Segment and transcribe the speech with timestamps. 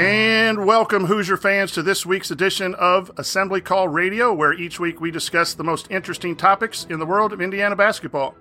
[0.00, 4.98] And welcome, Hoosier fans, to this week's edition of Assembly Call Radio, where each week
[4.98, 8.34] we discuss the most interesting topics in the world of Indiana basketball.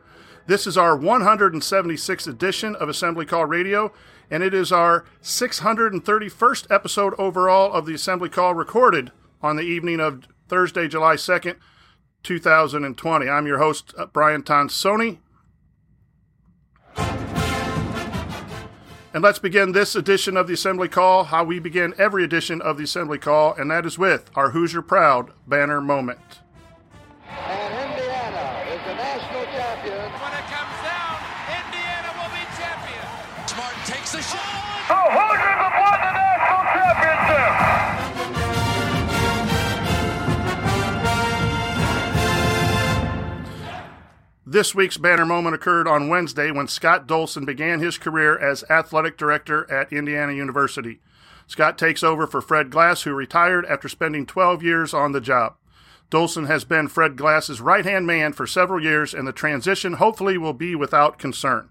[0.47, 3.91] This is our 176th edition of Assembly Call Radio,
[4.31, 9.99] and it is our 631st episode overall of the Assembly Call recorded on the evening
[9.99, 11.57] of Thursday, July 2nd,
[12.23, 13.27] 2020.
[13.27, 15.17] I'm your host, uh, Brian Tonsoni.
[19.11, 22.77] And let's begin this edition of the Assembly Call, how we begin every edition of
[22.77, 26.19] the Assembly Call, and that is with our Hoosier Proud banner moment.
[27.27, 29.97] And Indiana is the national champion.
[29.97, 31.17] When it comes down,
[31.57, 33.47] Indiana will be champion.
[33.49, 34.85] Smart takes the shot.
[34.91, 35.28] Oh, the Hoosiers
[44.51, 49.15] This week's banner moment occurred on Wednesday when Scott Dolson began his career as athletic
[49.15, 51.01] director at Indiana University.
[51.45, 55.53] Scott takes over for Fred Glass, who retired after spending 12 years on the job.
[56.09, 60.35] Dolson has been Fred Glass's right hand man for several years, and the transition hopefully
[60.35, 61.69] will be without concern.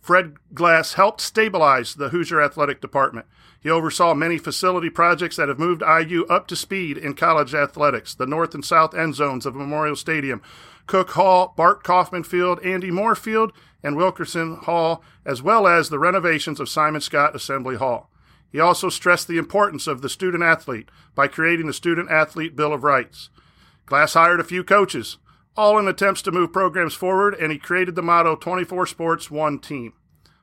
[0.00, 3.26] Fred Glass helped stabilize the Hoosier Athletic Department.
[3.60, 8.14] He oversaw many facility projects that have moved IU up to speed in college athletics,
[8.14, 10.42] the north and south end zones of Memorial Stadium,
[10.86, 15.98] Cook Hall, Bart Kaufman Field, Andy Mohr Field, and Wilkinson Hall, as well as the
[15.98, 18.10] renovations of Simon Skjodt Assembly Hall.
[18.50, 22.72] He also stressed the importance of the student athlete by creating the Student Athlete Bill
[22.72, 23.30] of Rights.
[23.84, 25.18] Glass hired a few coaches,
[25.56, 29.58] all in attempts to move programs forward, and he created the motto 24 Sports, One
[29.58, 29.92] Team.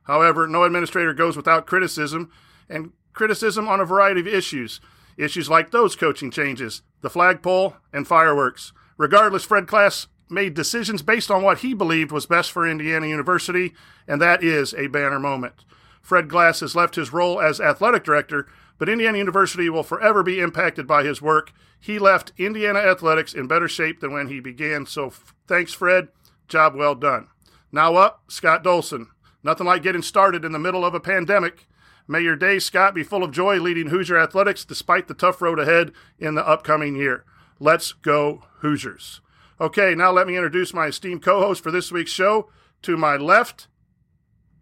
[0.03, 2.31] However, no administrator goes without criticism,
[2.69, 4.81] and criticism on a variety of issues.
[5.17, 8.73] Issues like those coaching changes, the flagpole, and fireworks.
[8.97, 13.73] Regardless, Fred Glass made decisions based on what he believed was best for Indiana University,
[14.07, 15.65] and that is a banner moment.
[16.01, 18.47] Fred Glass has left his role as athletic director,
[18.77, 21.53] but Indiana University will forever be impacted by his work.
[21.79, 26.09] He left Indiana athletics in better shape than when he began, so f- thanks, Fred.
[26.47, 27.27] Job well done.
[27.71, 29.07] Now up, Scott Dolson.
[29.43, 31.67] Nothing like getting started in the middle of a pandemic.
[32.07, 35.59] May your day, Scott, be full of joy leading Hoosier athletics despite the tough road
[35.59, 37.23] ahead in the upcoming year.
[37.59, 39.21] Let's go, Hoosiers.
[39.63, 42.49] Okay, now let me introduce my esteemed co host for this week's show.
[42.81, 43.69] To my left,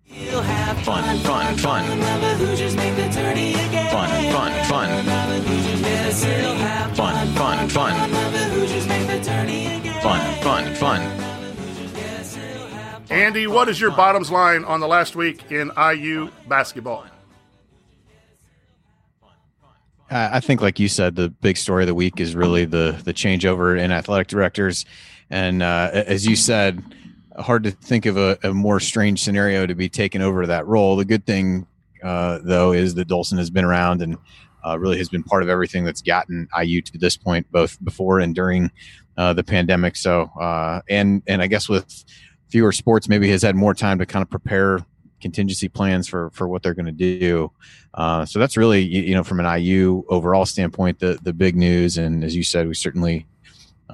[0.05, 1.57] Fun, fun, fun.
[1.57, 1.97] Fun,
[4.31, 5.05] fun, fun.
[6.93, 8.11] Fun, fun, fun.
[10.01, 11.01] Fun, fun, fun.
[13.09, 17.05] Andy, what is your bottoms line on the last week in IU basketball?
[20.11, 23.13] I think, like you said, the big story of the week is really the the
[23.13, 24.85] changeover in athletic directors,
[25.29, 26.83] and uh, as you said,
[27.39, 30.97] hard to think of a, a, more strange scenario to be taken over that role.
[30.97, 31.65] The good thing,
[32.03, 34.17] uh, though, is that Dolson has been around and
[34.65, 38.19] uh, really has been part of everything that's gotten IU to this point, both before
[38.19, 38.69] and during
[39.17, 39.95] uh, the pandemic.
[39.95, 42.03] So, uh, and and I guess with
[42.49, 44.85] fewer sports, maybe has had more time to kind of prepare
[45.21, 47.51] contingency plans for for what they're going to do.
[47.93, 51.55] Uh, so that's really you, you, know from an IU overall standpoint the the big
[51.55, 51.97] news.
[51.97, 53.25] And as you said, we certainly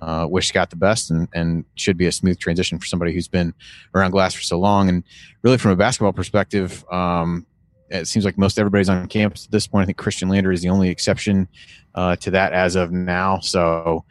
[0.01, 3.27] uh, wish Scott the best and and should be a smooth transition for somebody who's
[3.27, 3.53] been
[3.93, 4.89] around glass for so long.
[4.89, 5.03] And
[5.41, 6.85] really from a basketball perspective.
[6.91, 7.45] Um,
[7.89, 9.83] it seems like most everybody's on campus at this point.
[9.83, 11.47] I think Khristian Lander is the only exception
[11.95, 13.39] uh, to that as of now.
[13.39, 14.03] So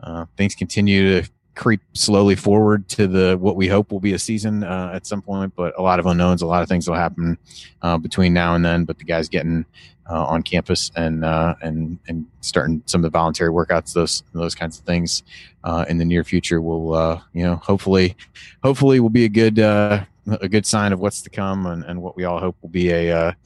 [0.00, 4.18] uh, things continue to creep slowly forward to the what we hope will be a
[4.18, 5.54] season uh, at some point.
[5.54, 7.38] But a lot of unknowns, a lot of things will happen
[7.82, 8.84] uh, between now and then.
[8.84, 9.64] But the guys getting
[10.10, 14.54] uh, on campus and uh, and and starting some of the voluntary workouts, those those
[14.54, 15.22] kinds of things
[15.64, 18.16] uh, in the near future will uh, you know hopefully
[18.62, 20.06] hopefully will be a good a
[20.48, 23.36] good sign of what's to come and, and what we all hope will be a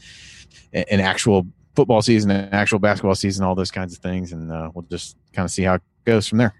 [0.72, 4.86] an actual football season, an actual basketball season, all those kinds of things, and we'll
[4.90, 6.54] just kind of see how it goes from there.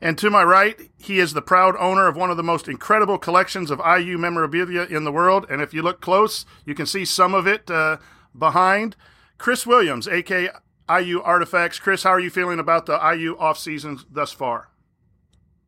[0.00, 3.18] And to my right, he is the proud owner of one of the most incredible
[3.18, 5.46] collections of IU memorabilia in the world.
[5.48, 7.96] And if you look close, you can see some of it uh,
[8.38, 8.96] behind.
[9.38, 10.50] Chris Williams, aka
[10.88, 11.78] IU Artifacts.
[11.78, 14.68] Chris, how are you feeling about the IU off season thus far?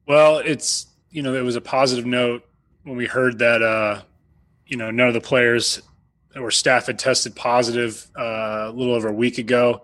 [0.07, 2.45] Well, it's you know it was a positive note
[2.85, 4.03] when we heard that uh,
[4.67, 5.83] you know none of the players
[6.37, 9.83] or staff had tested positive uh, a little over a week ago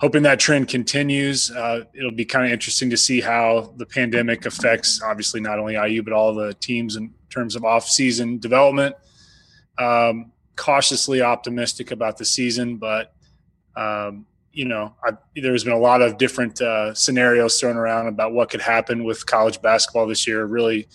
[0.00, 1.50] hoping that trend continues.
[1.50, 5.74] Uh, it'll be kind of interesting to see how the pandemic affects, obviously, not only
[5.74, 8.96] IU, but all the teams in terms of off-season development.
[9.78, 13.14] Um, cautiously optimistic about the season, but
[13.76, 18.32] um, you know, I, there's been a lot of different uh, scenarios thrown around about
[18.32, 20.44] what could happen with college basketball this year.
[20.44, 20.88] Really,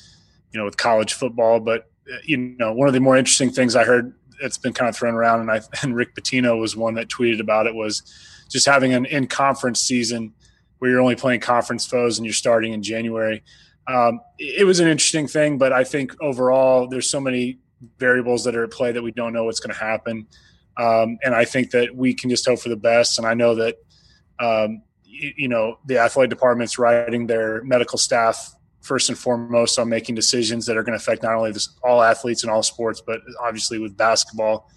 [0.52, 1.60] you know, with college football.
[1.60, 4.90] But uh, you know, one of the more interesting things I heard that's been kind
[4.90, 8.04] of thrown around, and I and Rick Pitino was one that tweeted about it was
[8.50, 10.34] just having an in conference season
[10.80, 13.44] where you're only playing conference foes and you're starting in January.
[13.88, 17.60] Um, it was an interesting thing, but I think overall there's so many
[18.00, 20.28] variables that are at play that we don't know what's going to happen.
[20.78, 23.18] Um, and I think that we can just hope for the best.
[23.18, 23.78] And I know that,
[24.40, 29.88] um, you, you, know, the athletic department's writing their medical staff first and foremost on
[29.90, 33.02] making decisions that are going to affect not only this, all athletes in all sports,
[33.06, 34.70] but obviously with basketball.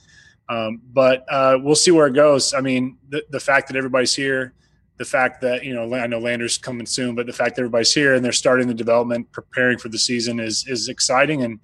[0.48, 2.54] Um, but uh, we'll see where it goes.
[2.54, 4.54] I mean, the, the fact that everybody's here,
[4.96, 7.92] the fact that you know I know Lander's coming soon, but the fact that everybody's
[7.92, 11.60] here and they're starting the development, preparing for the season is is exciting, and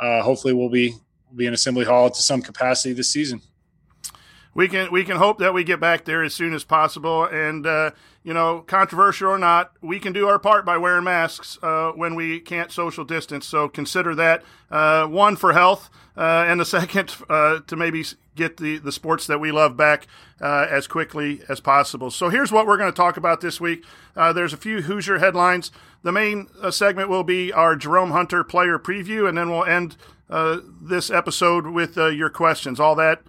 [0.00, 0.90] uh, hopefully we'll be
[1.28, 3.42] we'll be in Assembly Hall to some capacity this season
[4.54, 7.24] we can we can hope that we get back there as soon as possible.
[7.24, 7.92] And uh,
[8.24, 12.14] you know, controversial or not, we can do our part by wearing masks uh, when
[12.14, 13.46] we can't social distance.
[13.46, 18.04] So consider that uh, one for health, uh, and the second uh, to maybe
[18.34, 20.06] get the the sports that we love back
[20.40, 22.10] uh, as quickly as possible.
[22.10, 23.84] So here's what we're going to talk about this week.
[24.14, 25.72] there's a few Hoosier headlines.
[26.02, 29.96] The main segment will be our Jerome Hunter player preview, and then we'll end
[30.80, 32.78] this episode with your questions.
[32.78, 33.22] All that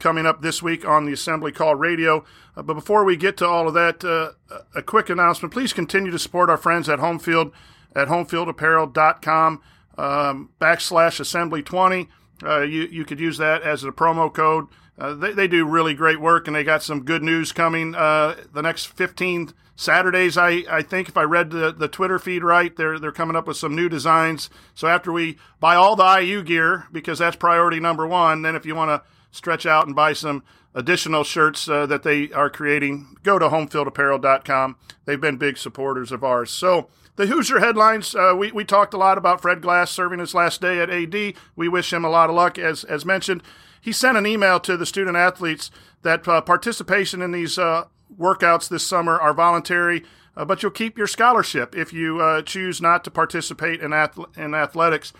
[0.00, 2.24] coming up this week on the Assembly Call Radio.
[2.56, 4.32] Uh, but before we get to all of that, uh,
[4.74, 5.52] a quick announcement.
[5.52, 7.52] Please continue to support our friends at Homefield
[7.94, 9.62] at homefieldapparel.com
[9.98, 12.08] um, backslash assembly 20.
[12.42, 14.66] Uh, you, you could use that as a promo code.
[14.98, 18.36] Uh, they, they do really great work and they got some good news coming uh,
[18.52, 20.36] the next 15 Saturdays.
[20.36, 23.46] I, I think if I read the, the Twitter feed right, they're, they're coming up
[23.46, 24.50] with some new designs.
[24.74, 28.66] So after we buy all the IU gear, because that's priority number one, then if
[28.66, 30.42] you want to stretch out and buy some
[30.74, 34.76] additional shirts uh, that they are creating, go to homefieldapparel.com.
[35.04, 36.50] They've been big supporters of ours.
[36.50, 40.34] So, the Hoosier headlines, uh, we, we talked a lot about Fred Glass serving his
[40.34, 41.34] last day at AD.
[41.54, 43.42] We wish him a lot of luck, as, as mentioned.
[43.80, 45.70] He sent an email to the student athletes
[46.02, 47.86] that uh, participation in these uh,
[48.18, 50.04] workouts this summer are voluntary,
[50.36, 54.18] uh, but you'll keep your scholarship if you uh, choose not to participate in, ath-
[54.36, 55.12] in athletics.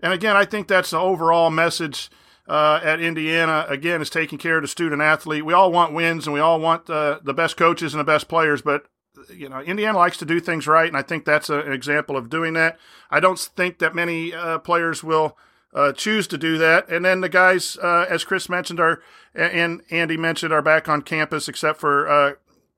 [0.00, 2.10] And again, I think that's the overall message
[2.48, 5.44] uh, at Indiana, again, is taking care of the student athlete.
[5.44, 8.28] We all want wins and we all want uh, the best coaches and the best
[8.28, 8.86] players, but
[9.30, 12.16] you know, Indiana likes to do things right, and I think that's a, an example
[12.16, 12.78] of doing that.
[13.10, 15.36] I don't think that many uh, players will
[15.74, 16.88] uh, choose to do that.
[16.88, 19.02] And then the guys, uh, as Chris mentioned, are
[19.34, 22.32] and Andy mentioned, are back on campus except for uh,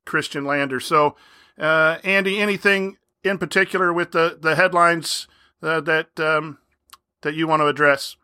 [0.06, 0.80] Khristian Lander.
[0.80, 1.16] So,
[1.58, 5.28] Andy, anything in particular with the the headlines
[5.60, 6.58] that um,
[7.22, 8.16] that you want to address?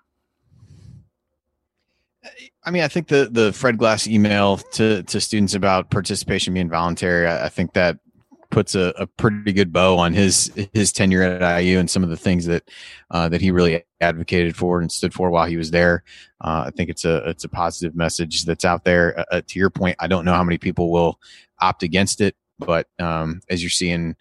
[2.65, 6.71] I mean, I think the the Fred Glass email to to students about participation being
[6.71, 7.99] voluntary, I, I think that
[8.51, 12.11] puts a, a, pretty good bow on his his tenure at IU and some of
[12.11, 12.63] the things that
[13.11, 16.05] uh, that he really advocated for and stood for while he was there.
[16.41, 19.19] Uh, I think it's a it's a positive message that's out there.
[19.19, 21.21] Uh, uh to your point, I don't know how many people will
[21.61, 24.15] opt against it, but um, as you're seeing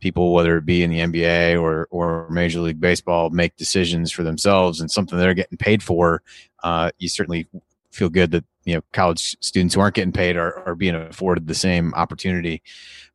[0.00, 4.22] people, whether it be in the NBA or or Major League Baseball, make decisions for
[4.22, 6.22] themselves and something they're getting paid for,
[6.62, 7.48] uh, you certainly
[7.90, 11.46] feel good that you know college students who aren't getting paid are, are being afforded
[11.46, 12.62] the same opportunity.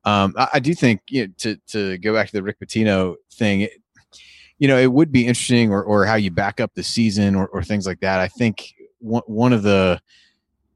[0.04, 3.16] Um, I, I, do think you know, to to go back to the Rick Pitino
[3.34, 3.68] thing,
[4.58, 7.48] you know, it would be interesting, or or how you back up the season, or,
[7.48, 8.20] or things like that.
[8.20, 10.02] I think one one of the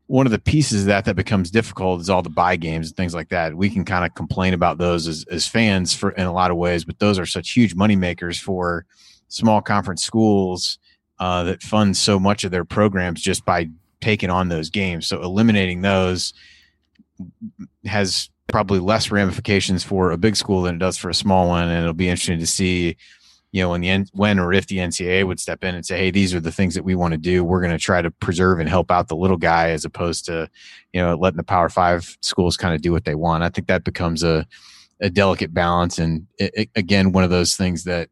[0.07, 2.97] one of the pieces of that that becomes difficult is all the buy games and
[2.97, 3.55] things like that.
[3.55, 6.57] We can kind of complain about those as, as fans for in a lot of
[6.57, 8.87] ways, but those are such huge money makers for
[9.27, 10.79] small conference schools
[11.19, 13.69] uh, that fund so much of their programs just by
[14.01, 15.07] taking on those games.
[15.07, 16.33] So eliminating those
[17.85, 21.67] has probably less ramifications for a big school than it does for a small one.
[21.67, 22.97] And it'll be interesting to see,
[23.51, 26.11] you know, when the when or if the NCAA would step in and say, "Hey,
[26.11, 27.43] these are the things that we want to do.
[27.43, 30.49] We're going to try to preserve and help out the little guy," as opposed to,
[30.93, 33.43] you know, letting the Power Five schools kind of do what they want.
[33.43, 34.45] I think that becomes a
[35.01, 38.09] a delicate balance, and it, it, again, one of those things that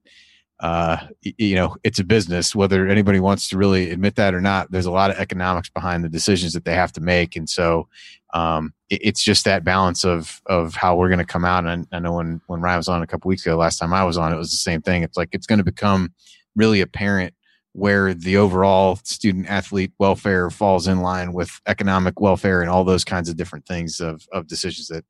[0.60, 4.72] uh, you know, it's a business, whether anybody wants to really admit that or not.
[4.72, 7.88] There's a lot of economics behind the decisions that they have to make, and so
[8.34, 11.66] um, it, it's just that balance of of how we're going to come out.
[11.66, 14.04] And I know when when Ryan was on a couple weeks ago, last time I
[14.04, 15.04] was on, it was the same thing.
[15.04, 16.14] It's like it's going to become
[16.56, 17.36] really apparent
[17.74, 23.04] where the overall student athlete welfare falls in line with economic welfare and all those
[23.04, 25.06] kinds of different things of of decisions that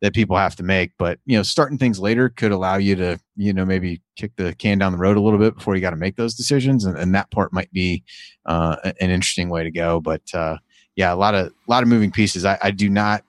[0.00, 0.92] that people have to make.
[0.98, 4.54] But you know, starting things later could allow you to you know maybe kick the
[4.54, 6.96] can down the road a little bit before you got to make those decisions, and,
[6.96, 8.02] and, that part might be
[8.46, 10.00] uh, an interesting way to go.
[10.00, 10.58] But uh,
[10.96, 12.44] yeah, a lot of a lot of moving pieces.
[12.44, 13.24] I, I do not.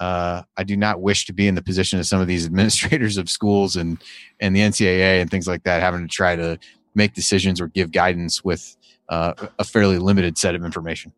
[0.00, 3.16] Uh, I do not wish to be in the position of some of these administrators
[3.16, 3.98] of schools and
[4.40, 6.58] and the NCAA and things like that, having to try to
[6.94, 8.76] make decisions or give guidance with
[9.08, 11.12] uh, a fairly limited set of information.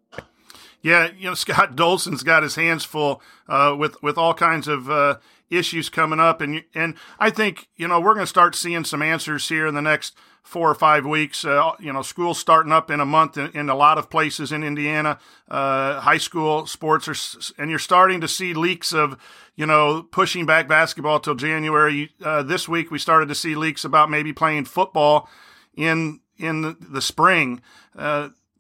[0.87, 4.89] Yeah, you know Scott Dolson's got his hands full uh, with with all kinds of
[4.89, 5.17] uh,
[5.51, 9.03] issues coming up, and and I think you know we're going to start seeing some
[9.03, 11.45] answers here in the next four or five weeks.
[11.45, 14.53] Uh, you know, school's starting up in a month in, in a lot of places
[14.53, 15.19] in Indiana.
[15.51, 19.19] Uh, high school sports are, and you're starting to see leaks of
[19.57, 22.13] you know pushing back basketball till January.
[22.25, 25.29] Uh, this week we started to see leaks about maybe playing football
[25.75, 27.61] in in the spring.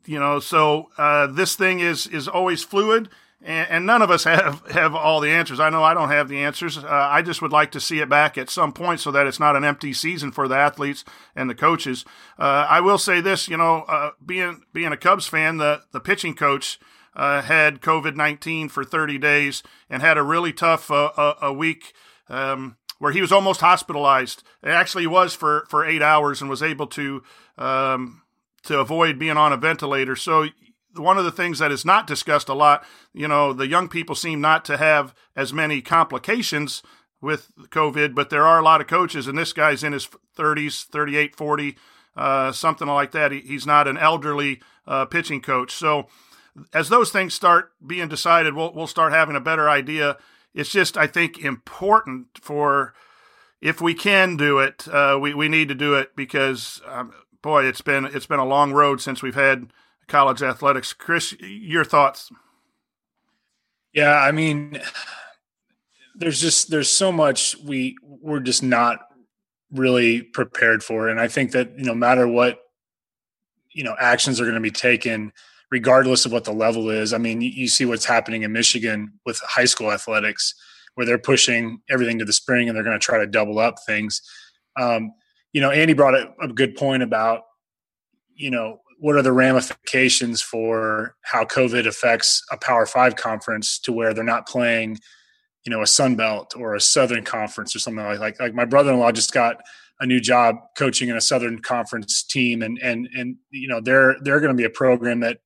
[0.06, 3.08] You know, so uh, this thing is is always fluid
[3.46, 5.60] and, and, none of us have have all the answers.
[5.60, 6.78] I know I don't have the answers.
[6.78, 9.40] Uh, I just would like to see it back at some point so that it's
[9.40, 12.04] not an empty season for the athletes and the coaches.
[12.38, 16.00] Uh, I will say this, you know, uh, being being a Cubs fan, the the
[16.00, 16.78] pitching coach.
[17.14, 21.94] Uh, had COVID nineteen for thirty days and had a really tough uh, a, week
[22.28, 24.42] um, where he was almost hospitalized.
[24.62, 27.22] It actually was for for eight hours and was able to
[27.56, 28.20] um,
[28.66, 30.16] to avoid being on a ventilator.
[30.16, 30.46] So
[30.94, 34.14] one of the things that is not discussed a lot, you know, the young people
[34.14, 36.82] seem not to have as many complications
[37.20, 40.84] with COVID, but there are a lot of coaches, and this guy's in his 30s,
[40.84, 41.76] 38, 40,
[42.16, 43.32] uh, something like that.
[43.32, 45.72] He, he's not an elderly uh, pitching coach.
[45.72, 46.08] So
[46.72, 50.16] as those things start being decided, we'll, we'll start having a better idea.
[50.54, 52.94] It's just, I think, important for
[53.60, 57.12] if we can do it, uh, we, we need to do it because, um,
[57.46, 59.72] boy, it's been it's been a long road since we've had–
[60.08, 60.92] college athletics.
[60.92, 62.30] Chris, your thoughts?
[63.92, 64.80] Yeah, I mean,
[66.14, 69.00] there's just there's so much we we're just not
[69.70, 72.60] really prepared for, and I think that no matter what
[73.72, 75.32] you know actions are going to be taken,
[75.70, 77.12] regardless of what the level is.
[77.12, 80.54] I mean, you, you see what's happening in Michigan with high school athletics,
[80.94, 83.76] where they're pushing everything to the spring and they're going to try to double up
[83.86, 84.22] things.
[84.78, 85.12] Um,
[85.56, 87.40] you know, Andy brought a, a good point about
[88.34, 93.92] you know what are the ramifications for how COVID affects a Power Five conference to
[93.92, 94.98] where they're not playing,
[95.64, 98.66] you know, a Sun Belt or a Southern Conference or something like like like my
[98.66, 99.56] brother-in-law just got
[99.98, 104.16] a new job coaching in a Southern Conference team, and and and you know they're
[104.20, 105.38] they're going to be a program that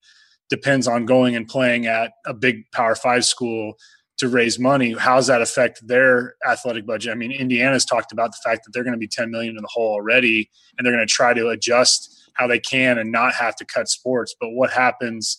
[0.49, 3.75] depends on going and playing at a big Power Five school
[4.21, 4.93] to raise money.
[4.93, 7.11] How does that affect their athletic budget?
[7.11, 9.63] I mean, Indiana's talked about the fact that they're going to be 10 million in
[9.63, 13.33] the hole already, and they're going to try to adjust how they can and not
[13.33, 14.35] have to cut sports.
[14.39, 15.39] But what happens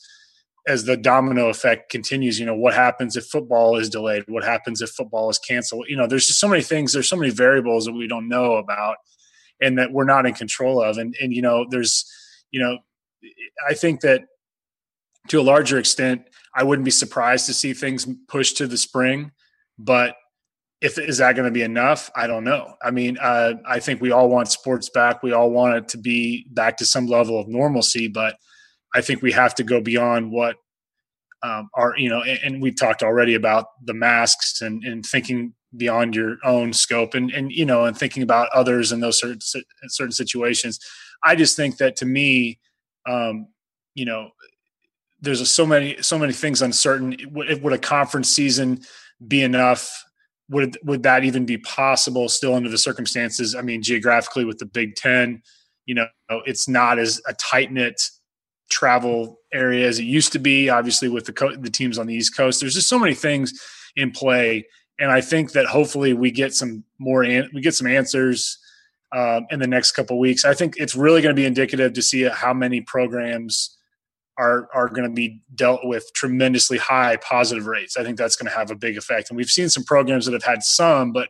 [0.67, 2.39] as the domino effect continues?
[2.39, 4.23] You know, what happens if football is delayed?
[4.27, 5.85] What happens if football is canceled?
[5.87, 6.91] You know, there's just so many things.
[6.91, 8.97] There's so many variables that we don't know about
[9.61, 10.97] and that we're not in control of.
[10.97, 12.11] And and you know, there's
[12.49, 12.79] you know,
[13.69, 14.23] I think that
[15.27, 16.23] to a larger extent,
[16.55, 19.31] I wouldn't be surprised to see things pushed to the spring,
[19.77, 20.15] but
[20.81, 22.09] if is that going to be enough?
[22.15, 22.73] I don't know.
[22.81, 25.21] I mean uh, i think we all want sports back.
[25.21, 28.35] We all want it to be back to some level of normalcy but
[28.95, 30.55] i think we have to go beyond what
[31.43, 35.53] um, are you know and, and we've talked already about the masks and, and thinking
[35.77, 39.39] beyond your own scope and and you know and thinking about others in those certain
[39.41, 40.79] certain situations.
[41.23, 42.59] I just think that to me
[43.07, 43.47] um,
[43.95, 44.31] you know
[45.21, 48.81] there's a, so many so many things uncertain would, would a conference season
[49.27, 50.03] be enough
[50.51, 53.55] would would that even be possible still under the circumstances?
[53.55, 55.41] I mean, geographically with the Big Ten,
[55.85, 56.07] you know,
[56.45, 58.01] it's not as a tight knit
[58.69, 60.69] travel area as it used to be.
[60.69, 63.53] Obviously, with the co- the teams on the East Coast, there's just so many things
[63.95, 64.67] in play,
[64.99, 68.59] and I think that hopefully we get some more an- we get some answers
[69.15, 70.43] um, in the next couple weeks.
[70.43, 73.77] I think it's really going to be indicative to see how many programs
[74.41, 77.95] are are going to be dealt with tremendously high positive rates.
[77.95, 79.29] I think that's going to have a big effect.
[79.29, 81.29] And we've seen some programs that have had some, but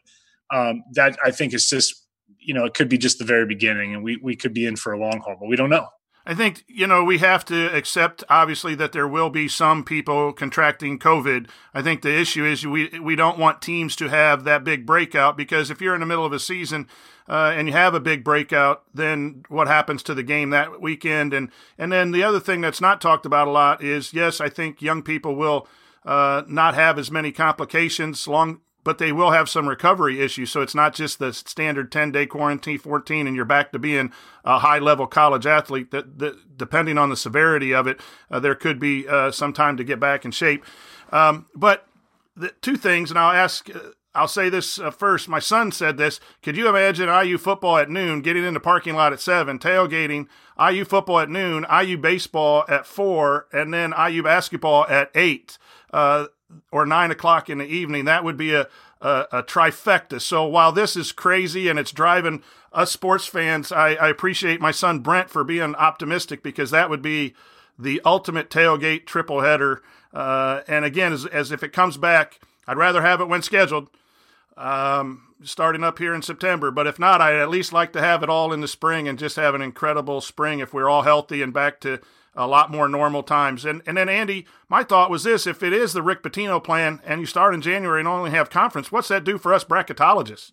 [0.49, 2.05] um, that I think is just
[2.39, 4.77] you know it could be just the very beginning, and we we could be in
[4.77, 5.87] for a long haul, but we don't know.
[6.23, 10.33] I think, you know, we have to accept, obviously, that there will be some people
[10.33, 11.49] contracting COVID.
[11.73, 15.35] I think the issue is we, we don't want teams to have that big breakout
[15.35, 16.87] because if you're in the middle of a season
[17.31, 21.33] uh, and you have a big breakout, then what happens to the game that weekend?
[21.33, 24.49] And, and then the other thing that's not talked about a lot is yes, I
[24.49, 25.65] think young people will
[26.05, 30.51] uh, not have as many complications long but they will have some recovery issues.
[30.51, 34.11] So it's not just the standard 10 day quarantine, 14, and you're back to being
[34.43, 35.91] a high level college athlete.
[35.91, 39.77] That, that depending on the severity of it, uh, there could be uh, some time
[39.77, 40.65] to get back in shape.
[41.11, 41.87] Um, but
[42.35, 43.69] the two things, and I'll ask.
[44.13, 45.29] I'll say this uh, first.
[45.29, 46.19] My son said this.
[46.41, 50.27] Could you imagine IU football at noon, getting in the parking lot at seven, tailgating,
[50.59, 55.57] IU football at noon, IU baseball at four, and then IU basketball at eight?
[55.91, 56.27] Uh,
[56.71, 58.05] or nine o'clock in the evening.
[58.05, 58.67] That would be a,
[59.01, 60.21] a, a trifecta.
[60.21, 64.71] So while this is crazy and it's driving us sports fans, I, I appreciate my
[64.71, 67.33] son Brent for being optimistic because that would be
[67.77, 69.81] the ultimate tailgate triple header.
[70.13, 73.89] Uh, and again, as, as if it comes back, I'd rather have it when scheduled,
[74.57, 76.71] um, starting up here in September.
[76.71, 79.17] But if not, I'd at least like to have it all in the spring and
[79.19, 81.99] just have an incredible spring if we're all healthy and back to
[82.35, 83.65] a lot more normal times.
[83.65, 87.01] And and then Andy, my thought was this: if it is the Rick Pitino plan
[87.05, 90.51] and you start in January and only have conference, what's that do for us bracketologists?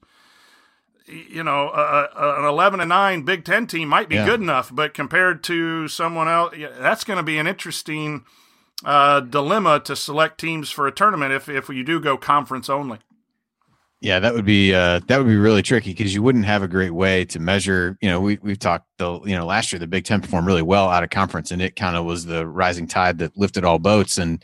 [1.06, 4.26] You know, a, a, an eleven and nine Big Ten team might be Yeah.
[4.26, 8.24] good enough, but compared to someone else, yeah, that's going to be an interesting
[8.84, 12.98] uh, dilemma to select teams for a tournament if if you do go conference only.
[14.00, 16.68] Yeah, that would be uh, that would be really tricky because you wouldn't have a
[16.68, 17.98] great way to measure.
[18.00, 20.62] You know, we we've talked the you know last year the Big Ten performed really
[20.62, 23.80] well out of conference, and it kind of was the rising tide that lifted all
[23.80, 24.42] boats and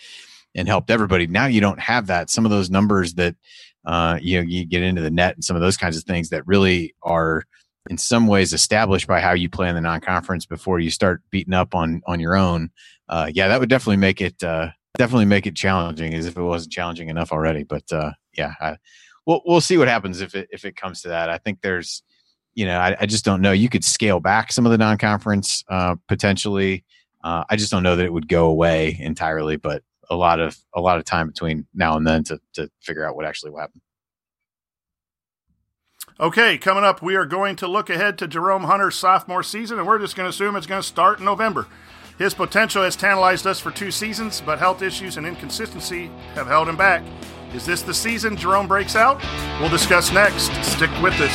[0.57, 1.29] and helped everybody.
[1.29, 2.31] Now you don't have that.
[2.31, 3.37] Some of those numbers that
[3.85, 6.31] uh, you know you get into the net and some of those kinds of things
[6.31, 7.45] that really are
[7.89, 11.55] in some ways established by how you play in the non-conference before you start beating
[11.55, 12.71] up on on your own.
[13.09, 16.43] Uh, yeah, that would definitely make it uh, definitely make it challenging, as if it
[16.43, 17.63] wasn't challenging enough already.
[17.63, 18.79] But uh, yeah, I,
[19.27, 21.31] we'll we'll see what happens if it if it comes to that.
[21.31, 22.03] I think there's,
[22.55, 23.53] you know, I, I just don't know.
[23.53, 26.85] You could scale back some of the non-conference uh, potentially.
[27.23, 30.57] Uh, I just don't know that it would go away entirely, but a lot of
[30.75, 33.61] a lot of time between now and then to to figure out what actually will
[33.61, 33.81] happen.
[36.21, 39.87] Okay, coming up, we are going to look ahead to Jerome Hunter's sophomore season, and
[39.87, 41.67] we're just going to assume it's going to start in November.
[42.19, 46.69] His potential has tantalized us for two seasons, but health issues and inconsistency have held
[46.69, 47.03] him back.
[47.55, 49.23] Is this the season Jerome breaks out?
[49.61, 50.51] We'll discuss next.
[50.65, 51.31] Stick with us.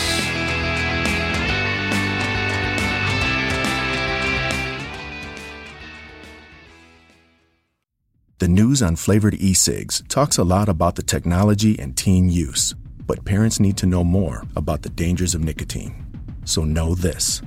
[8.40, 12.76] The news on flavored e cigs talks a lot about the technology and teen use,
[13.08, 16.06] but parents need to know more about the dangers of nicotine.
[16.44, 17.42] So know this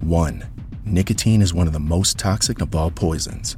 [0.00, 0.44] 1.
[0.84, 3.56] Nicotine is one of the most toxic of all poisons.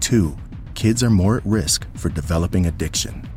[0.00, 0.34] 2.
[0.74, 3.29] Kids are more at risk for developing addiction.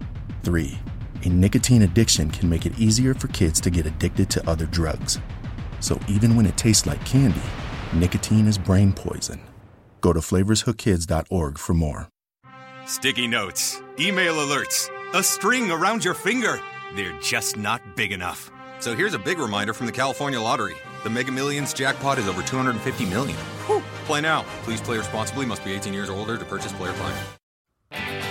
[0.44, 0.78] 3.
[1.24, 5.20] A nicotine addiction can make it easier for kids to get addicted to other drugs.
[5.80, 7.42] So even when it tastes like candy,
[7.94, 9.40] nicotine is brain poison.
[10.02, 12.10] Go to flavorshookkids.org for more.
[12.86, 16.60] Sticky notes, email alerts, a string around your finger.
[16.96, 18.52] They're just not big enough.
[18.80, 20.76] So here's a big reminder from the California Lottery.
[21.06, 23.38] The Mega Millions jackpot is over 250 million.
[23.68, 23.82] Whew.
[24.06, 24.46] Play now.
[24.64, 25.46] Please play responsibly.
[25.46, 28.23] Must be 18 years or older to purchase player fine.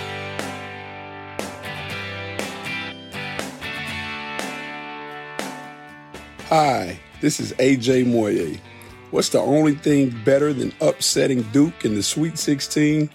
[6.55, 8.61] Hi, this is AJ Moye.
[9.09, 13.09] What's the only thing better than upsetting Duke in the Sweet 16?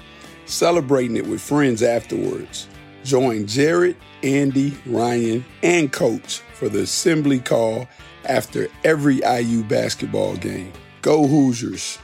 [0.46, 2.66] Celebrating it with friends afterwards.
[3.04, 7.86] Join Jerod, Andy, Ryan, and Coach for the assembly call
[8.24, 10.72] after every IU basketball game.
[11.02, 12.00] Go Hoosiers!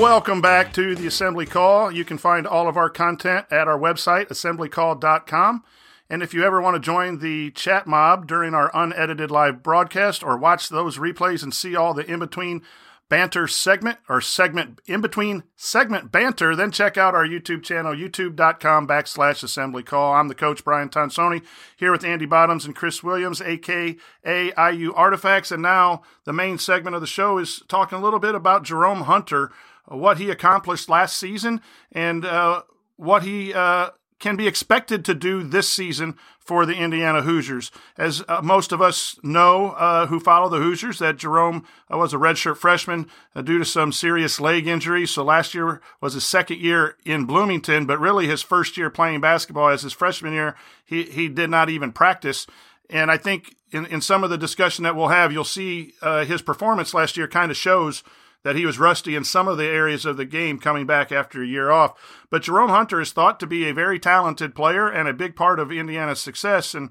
[0.00, 1.92] Welcome back to the Assembly Call.
[1.92, 5.62] You can find all of our content at our website, assemblycall.com.
[6.10, 10.24] And if you ever want to join the chat mob during our unedited live broadcast
[10.24, 12.62] or watch those replays and see all the in between
[13.08, 18.88] banter segment or segment in between segment banter, then check out our YouTube channel, youtube.com
[18.88, 20.14] backslash assembly call.
[20.14, 21.42] I'm the coach, Brian Tonsoni,
[21.76, 23.96] here with Andy Bottoms and Chris Williams, aka
[24.26, 25.52] IU Artifacts.
[25.52, 29.02] And now the main segment of the show is talking a little bit about Jerome
[29.02, 29.52] Hunter,
[29.86, 31.60] what he accomplished last season,
[31.92, 32.62] and uh,
[32.96, 33.90] what he uh,
[34.20, 37.70] can be expected to do this season for the Indiana Hoosiers.
[37.96, 42.12] As uh, most of us know uh, who follow the Hoosiers, that Jerome uh, was
[42.12, 45.06] a redshirt freshman uh, due to some serious leg injury.
[45.06, 49.20] So last year was his second year in Bloomington, but really his first year playing
[49.20, 49.68] basketball.
[49.68, 50.54] As his freshman year,
[50.84, 52.46] he, he did not even practice.
[52.88, 56.24] And I think in, in some of the discussion that we'll have, you'll see uh,
[56.24, 58.02] his performance last year kind of shows
[58.42, 61.42] that he was rusty in some of the areas of the game coming back after
[61.42, 61.92] a year off.
[62.30, 65.60] But Jerome Hunter is thought to be a very talented player and a big part
[65.60, 66.74] of Indiana's success.
[66.74, 66.90] And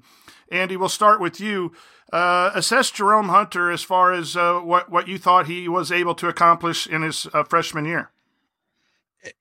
[0.50, 1.72] Andy, we'll start with you.
[2.12, 6.14] Uh, assess Jerome Hunter as far as uh, what what you thought he was able
[6.16, 8.10] to accomplish in his uh, freshman year.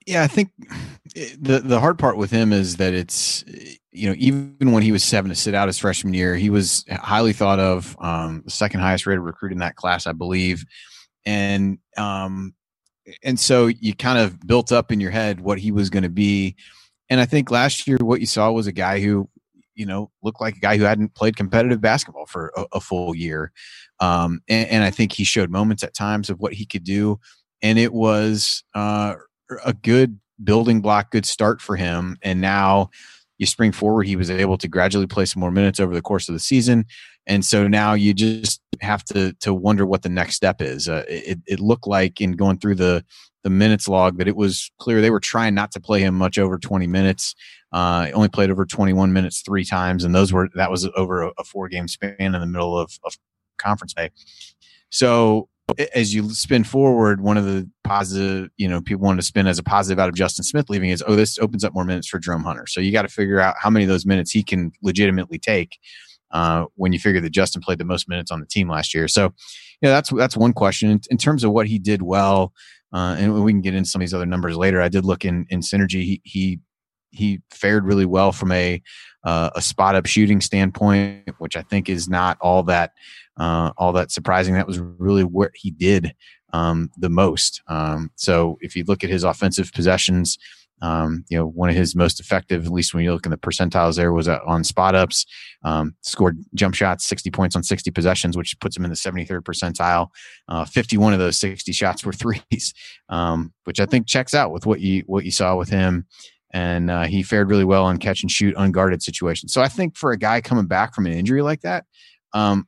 [0.05, 0.51] Yeah, I think
[1.15, 3.43] the the hard part with him is that it's
[3.91, 6.85] you know even when he was seven to sit out his freshman year, he was
[6.91, 10.63] highly thought of, um, the second highest rated recruit in that class, I believe,
[11.25, 12.53] and um,
[13.23, 16.09] and so you kind of built up in your head what he was going to
[16.09, 16.55] be,
[17.09, 19.29] and I think last year what you saw was a guy who
[19.75, 23.15] you know looked like a guy who hadn't played competitive basketball for a, a full
[23.15, 23.51] year,
[23.99, 27.19] um, and, and I think he showed moments at times of what he could do,
[27.61, 29.15] and it was uh,
[29.65, 32.17] a good building block, good start for him.
[32.21, 32.89] And now
[33.37, 36.29] you spring forward, he was able to gradually play some more minutes over the course
[36.29, 36.85] of the season.
[37.29, 40.89] And so now you just have to to wonder what the next step is.
[40.89, 43.05] Uh, it, it looked like in going through the
[43.43, 46.37] the minutes log that it was clear they were trying not to play him much
[46.37, 47.35] over 20 minutes.
[47.71, 51.31] Uh, only played over 21 minutes three times, and those were that was over a,
[51.37, 53.15] a four game span in the middle of, of
[53.57, 54.09] conference play.
[54.89, 55.47] So
[55.93, 59.59] as you spin forward, one of the positive, you know, people want to spin as
[59.59, 62.17] a positive out of Justin Smith leaving is, oh, this opens up more minutes for
[62.17, 62.65] Jerome Hunter.
[62.65, 65.77] So you got to figure out how many of those minutes he can legitimately take.
[66.31, 69.07] Uh, when you figure that Justin played the most minutes on the team last year,
[69.07, 72.53] so you know that's that's one question in, in terms of what he did well,
[72.93, 74.81] uh, and we can get into some of these other numbers later.
[74.81, 76.03] I did look in in synergy.
[76.03, 76.59] He he
[77.11, 78.81] he fared really well from a
[79.23, 82.91] uh, a spot up shooting standpoint, which I think is not all that
[83.37, 84.53] uh, all that surprising.
[84.53, 86.13] That was really what he did
[86.53, 87.61] um, the most.
[87.67, 90.37] Um, so if you look at his offensive possessions,
[90.81, 93.37] um, you know, one of his most effective, at least when you look in the
[93.37, 95.25] percentiles there, was uh, on spot ups.
[95.63, 99.41] Um, scored jump shots, 60 points on 60 possessions, which puts him in the 73rd
[99.41, 100.07] percentile.
[100.47, 102.73] Uh, 51 of those 60 shots were threes,
[103.09, 106.05] um, which I think checks out with what you what you saw with him.
[106.51, 109.53] And uh, he fared really well on catch and shoot unguarded situations.
[109.53, 111.85] So I think for a guy coming back from an injury like that,
[112.33, 112.67] um,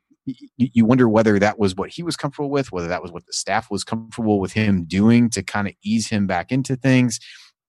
[0.58, 3.34] you wonder whether that was what he was comfortable with, whether that was what the
[3.34, 7.20] staff was comfortable with him doing to kind of ease him back into things.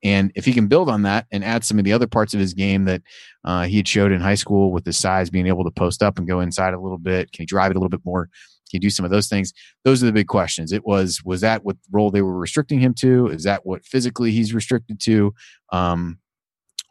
[0.02, 2.40] And if he can build on that and add some of the other parts of
[2.40, 3.02] his game that
[3.44, 6.18] uh, he had showed in high school with his size, being able to post up
[6.18, 8.26] and go inside a little bit, can he drive it a little bit more?
[8.26, 9.52] Can he do some of those things?
[9.84, 10.72] Those are the big questions.
[10.72, 13.28] It was was that what role they were restricting him to?
[13.28, 15.34] Is that what physically he's restricted to?
[15.72, 16.18] Um,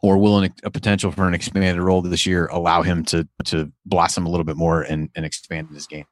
[0.00, 3.72] or will an, a potential for an expanded role this year allow him to to
[3.84, 6.06] blossom a little bit more and, and expand his game?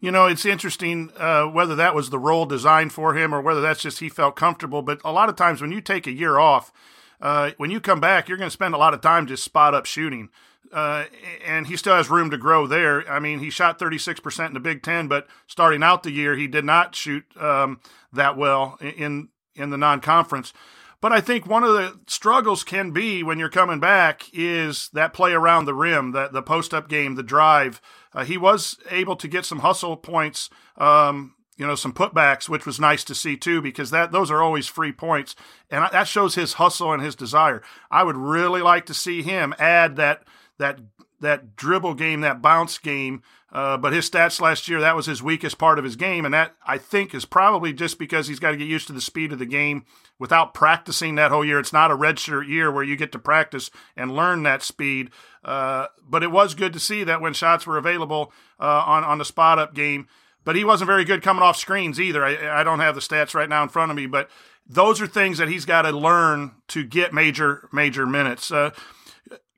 [0.00, 3.60] You know, it's interesting uh, whether that was the role designed for him or whether
[3.60, 4.82] that's just he felt comfortable.
[4.82, 6.72] But a lot of times when you take a year off,
[7.20, 9.74] uh, when you come back, you're going to spend a lot of time just spot
[9.74, 10.28] up shooting.
[10.72, 11.04] Uh,
[11.46, 13.10] and he still has room to grow there.
[13.10, 16.46] I mean, he shot 36% in the Big Ten, but starting out the year, he
[16.46, 17.80] did not shoot um,
[18.12, 20.52] that well in in the non conference.
[21.00, 25.12] But I think one of the struggles can be when you're coming back is that
[25.12, 27.80] play around the rim, that the post up game, the drive.
[28.14, 32.66] Uh, he was able to get some hustle points, um, you know, some putbacks, which
[32.66, 35.34] was nice to see too, because that those are always free points,
[35.70, 37.62] and that shows his hustle and his desire.
[37.90, 40.22] I would really like to see him add that
[40.58, 40.80] that
[41.20, 43.22] that dribble game, that bounce game.
[43.50, 46.26] Uh, but his stats last year, that was his weakest part of his game.
[46.26, 49.00] And that, I think, is probably just because he's got to get used to the
[49.00, 49.86] speed of the game
[50.18, 51.58] without practicing that whole year.
[51.58, 55.10] It's not a redshirt year where you get to practice and learn that speed.
[55.42, 59.16] Uh, but it was good to see that when shots were available uh, on, on
[59.16, 60.08] the spot up game.
[60.44, 62.24] But he wasn't very good coming off screens either.
[62.24, 64.28] I, I don't have the stats right now in front of me, but
[64.66, 68.50] those are things that he's got to learn to get major, major minutes.
[68.50, 68.70] Uh,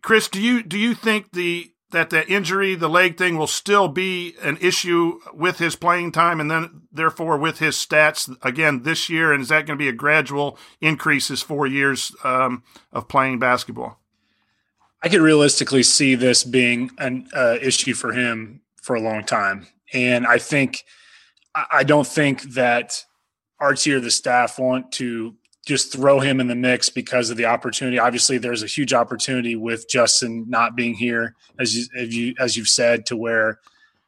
[0.02, 3.88] Chris, do you do you think the that the injury, the leg thing, will still
[3.88, 9.08] be an issue with his playing time, and then therefore with his stats again this
[9.08, 9.32] year?
[9.32, 13.38] And is that going to be a gradual increase his four years um, of playing
[13.38, 13.98] basketball?
[15.02, 19.66] I could realistically see this being an uh, issue for him for a long time,
[19.92, 20.84] and I think
[21.54, 23.04] I don't think that
[23.58, 25.34] Archie or the staff want to
[25.66, 27.98] just throw him in the mix because of the opportunity.
[27.98, 32.56] Obviously, there's a huge opportunity with Justin not being here, as you, as you as
[32.56, 33.60] you've said, to where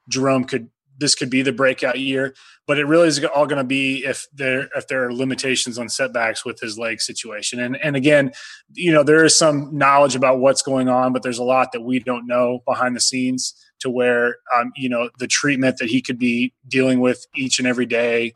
[0.09, 2.35] Jerome could this could be the breakout year.
[2.67, 5.89] But it really is all going to be if there if there are limitations on
[5.89, 7.61] setbacks with his leg situation.
[7.61, 8.33] And and again,
[8.73, 11.83] you know, there is some knowledge about what's going on, but there's a lot that
[11.83, 16.01] we don't know behind the scenes to where um, you know the treatment that he
[16.01, 18.35] could be dealing with each and every day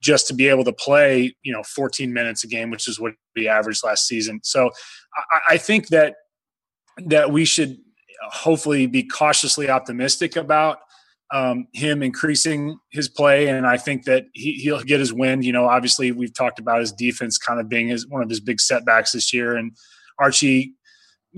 [0.00, 3.14] just to be able to play, you know, 14 minutes a game, which is what
[3.34, 4.40] he averaged last season.
[4.42, 4.70] So
[5.32, 6.14] I, I think that
[7.06, 7.76] that we should
[8.30, 10.78] hopefully be cautiously optimistic about
[11.32, 15.42] um, him increasing his play, and I think that he, he'll get his win.
[15.42, 18.40] You know, obviously we've talked about his defense kind of being his one of his
[18.40, 19.72] big setbacks this year, and
[20.18, 20.74] Archie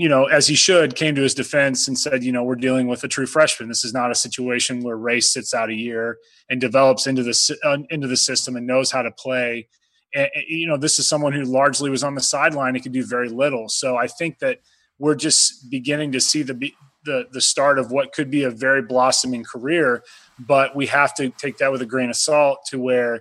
[0.00, 2.86] you know, as he should, came to his defense and said, you know, we're dealing
[2.86, 3.68] with a true freshman.
[3.68, 6.16] This is not a situation where Race sits out a year
[6.48, 9.68] and develops into the uh, into the system and knows how to play.
[10.14, 13.04] And, you know, this is someone who largely was on the sideline and could do
[13.04, 13.68] very little.
[13.68, 14.60] So I think that
[14.98, 16.72] we're just beginning to see the
[17.04, 20.02] the the start of what could be a very blossoming career.
[20.38, 23.20] But we have to take that with a grain of salt to where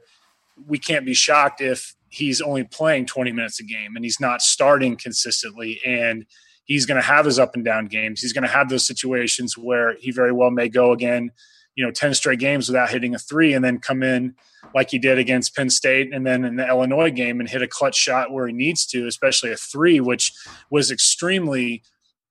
[0.65, 4.41] we can't be shocked if he's only playing 20 minutes a game and he's not
[4.41, 6.25] starting consistently and
[6.69, 8.21] he's going to have his up and down games.
[8.21, 11.31] He's going to have those situations where he very well may go again,
[11.75, 14.35] you know, 10 straight games without hitting a three and then come in
[14.75, 17.67] like he did against Penn State and then in the Illinois game and hit a
[17.67, 20.31] clutch shot where he needs to, especially a three, which
[20.69, 21.81] was extremely,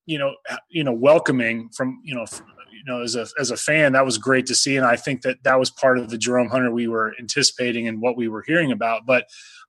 [0.06, 2.24] you know, uh, you know, welcoming from, you know,
[2.70, 5.22] you know, as a as a fan, that was great to see, and I think
[5.22, 8.44] that that was part of the Jerome Hunter we were anticipating and what we were
[8.46, 9.04] hearing about.
[9.04, 9.24] But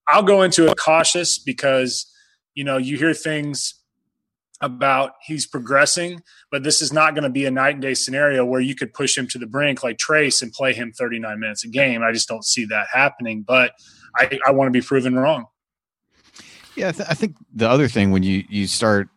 [0.08, 2.06] I'll go into it cautious because
[2.54, 3.79] you know you hear things
[4.62, 8.46] about he's progressing, but this is not going to be a night and day scenario
[8.46, 11.64] where you could push him to the brink like Trace and play him 39 minutes
[11.64, 12.04] a game.
[12.04, 13.74] I just don't see that happening, but
[14.16, 15.46] I, I want to be proven wrong.
[16.76, 19.10] Yeah, I, th- I, think the other thing when you you start,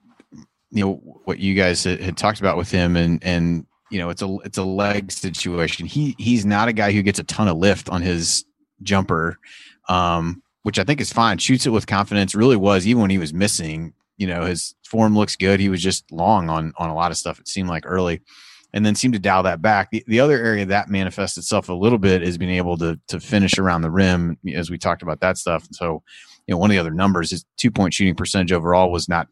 [0.70, 4.10] you know, what you guys had, had talked about with him, and and you know,
[4.10, 5.86] it's a it's a leg situation.
[5.86, 8.44] He he's not a guy who gets a ton of lift on his
[8.82, 9.38] jumper,
[9.88, 11.38] um, which I think is fine.
[11.38, 12.34] Shoots it with confidence.
[12.34, 13.92] Really was even when he was missing.
[14.22, 15.58] You know, his form looks good.
[15.58, 17.40] He was just long on on a lot of stuff.
[17.40, 18.22] It seemed like early,
[18.72, 19.90] and then seemed to dial that back.
[19.90, 23.18] The, the other area that manifests itself a little bit is being able to to
[23.18, 25.66] finish around the rim, as we talked about that stuff.
[25.72, 26.04] So,
[26.46, 29.26] you know, one of the other numbers is two point shooting percentage overall was not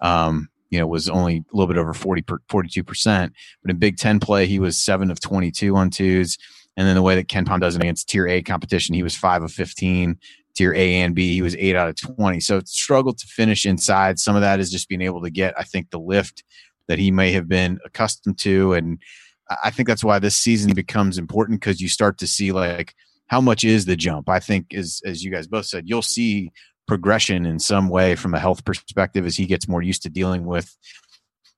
[0.00, 3.30] um, you know, was only a little bit over 40 42%.
[3.62, 6.38] But in Big Ten play, he was seven of 22 on twos.
[6.76, 9.42] And then the way that KenPom does it against tier A competition, he was five
[9.42, 10.16] of 15.
[10.58, 12.40] Tier A and B, he was eight out of 20.
[12.40, 14.18] So struggled to finish inside.
[14.18, 16.42] Some of that is just being able to get, I think, the lift
[16.88, 18.72] that he may have been accustomed to.
[18.72, 18.98] And
[19.62, 22.92] I think that's why this season becomes important because you start to see like
[23.28, 24.28] how much is the jump.
[24.28, 26.50] I think as as you guys both said, you'll see
[26.88, 30.44] progression in some way from a health perspective as he gets more used to dealing
[30.44, 30.76] with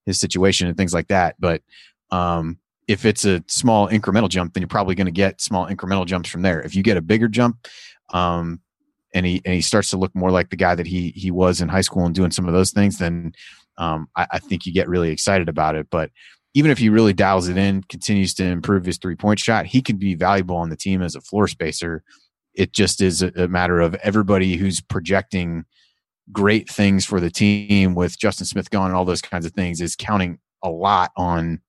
[0.05, 1.37] his situation and things like that.
[1.39, 1.63] But
[2.11, 6.05] um, if it's a small incremental jump, then you're probably going to get small incremental
[6.05, 6.61] jumps from there.
[6.61, 7.67] If you get a bigger jump,
[8.11, 8.61] um,
[9.13, 11.61] and he and he starts to look more like the guy that he he was
[11.61, 13.33] in high school and doing some of those things, then
[13.79, 15.89] um, I, I think you get really excited about it.
[15.91, 16.11] But
[16.55, 19.83] even if he really dials it in, continues to improve his three point shot, he
[19.83, 22.03] can be valuable on the team as a floor spacer
[22.55, 25.65] it just is a, a matter of everybody who's projecting
[26.33, 29.81] great things for the team with Justin Smith gone and all those kinds of things
[29.81, 31.61] is counting a lot on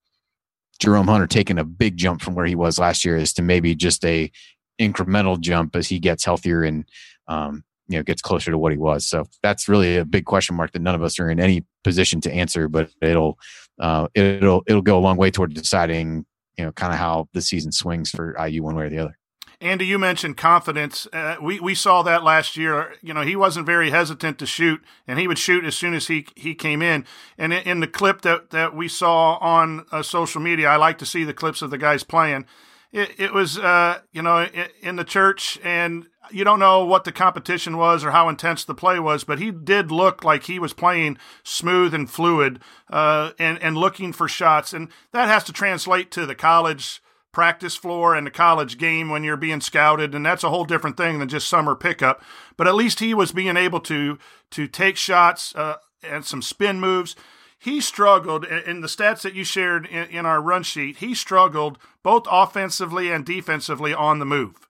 [0.79, 3.75] Jerome Hunter taking a big jump from where he was last year is to maybe
[3.75, 4.31] just a
[4.79, 6.85] incremental jump as he gets healthier and
[7.31, 9.05] um, you know gets closer to what he was.
[9.05, 12.21] So that's really a big question mark that none of us are in any position
[12.21, 13.37] to answer, but it'll
[13.79, 16.25] uh, it'll it'll go a long way toward deciding
[16.57, 19.17] you know kind of how the season swings for IU one way or the other.
[19.59, 21.07] Andy, you mentioned confidence.
[21.13, 22.95] Uh, we we saw that last year.
[23.01, 26.07] You know, he wasn't very hesitant to shoot, and he would shoot as soon as
[26.07, 27.05] he he came in.
[27.37, 31.05] And in, the clip that that we saw on uh, social media, I like to
[31.05, 32.45] see the clips of the guys playing.
[32.91, 34.47] It, it was, uh, you know,
[34.81, 38.75] in the church, and you don't know what the competition was or how intense the
[38.75, 43.61] play was, but he did look like he was playing smooth and fluid, uh, and
[43.61, 48.27] and looking for shots, and that has to translate to the college practice floor and
[48.27, 51.47] the college game when you're being scouted and that's a whole different thing than just
[51.47, 52.21] summer pickup.
[52.57, 54.17] But at least he was being able to
[54.51, 57.15] to take shots uh, and some spin moves.
[57.57, 61.77] He struggled in the stats that you shared in, in, our run sheet he struggled
[62.03, 64.67] both offensively and defensively on the move.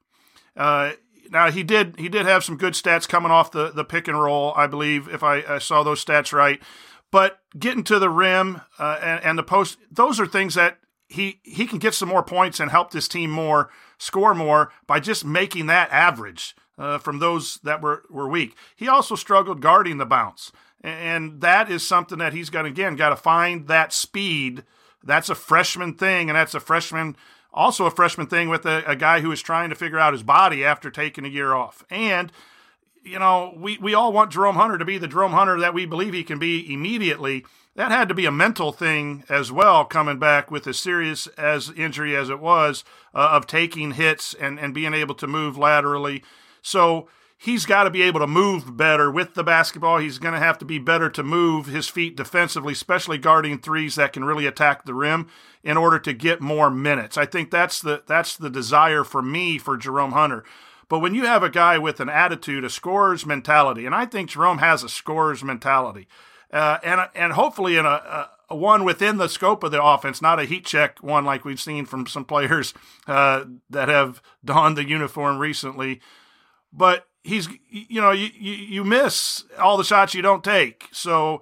[0.56, 0.92] Uh,
[1.32, 4.22] now he did he did have some good stats coming off the the pick and
[4.22, 6.62] roll i believe if i, I saw those stats right
[7.10, 10.78] but getting to the rim uh, and, and the post those are things that
[11.12, 15.00] he he can get some more points and help this team more, score more by
[15.00, 18.56] just making that average uh, from those that were were weak.
[18.76, 23.10] He also struggled guarding the bounce, and that is something that he's got again got
[23.10, 24.64] to find that speed.
[25.04, 27.18] That's a freshman thing, and that's a freshman
[27.54, 30.24] also a freshman thing with a, a guy who is trying to figure out his
[30.24, 31.84] body after taking a year off.
[31.90, 32.32] And
[33.04, 35.88] you know, we, we all want Jerome Hunter to be the Jerome Hunter that we
[35.88, 40.20] believe he can be immediately that had to be a mental thing as well, coming
[40.20, 42.84] back with as serious as injury as it was
[43.14, 46.22] uh, of taking hits and, and being able to move laterally.
[46.62, 50.00] So he's got to be able to move better with the basketball.
[50.00, 53.96] He's going to have to be better to move his feet defensively, especially guarding threes
[53.96, 55.28] that can really attack the rim
[55.64, 57.18] in order to get more minutes.
[57.18, 60.44] I think that's the that's the desire for me for Jerome Hunter.
[60.90, 64.32] But when you have a guy with an attitude, a scorer's mentality, and I think
[64.32, 66.08] Jerome has a scorer's mentality
[66.52, 70.40] uh, and and hopefully in a, a, one within the scope of the offense, not
[70.40, 72.74] a heat check one like we've seen from some players
[73.08, 76.02] uh, that have donned the uniform recently.
[76.74, 81.42] But he's you know you, you miss all the shots you don't take, so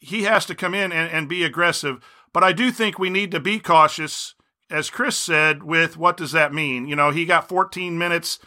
[0.00, 2.02] he has to come in and, and be aggressive.
[2.38, 4.36] But I do think we need to be cautious,
[4.70, 6.86] as Chris said, with what does that mean?
[6.86, 8.38] You know, he got 14 minutes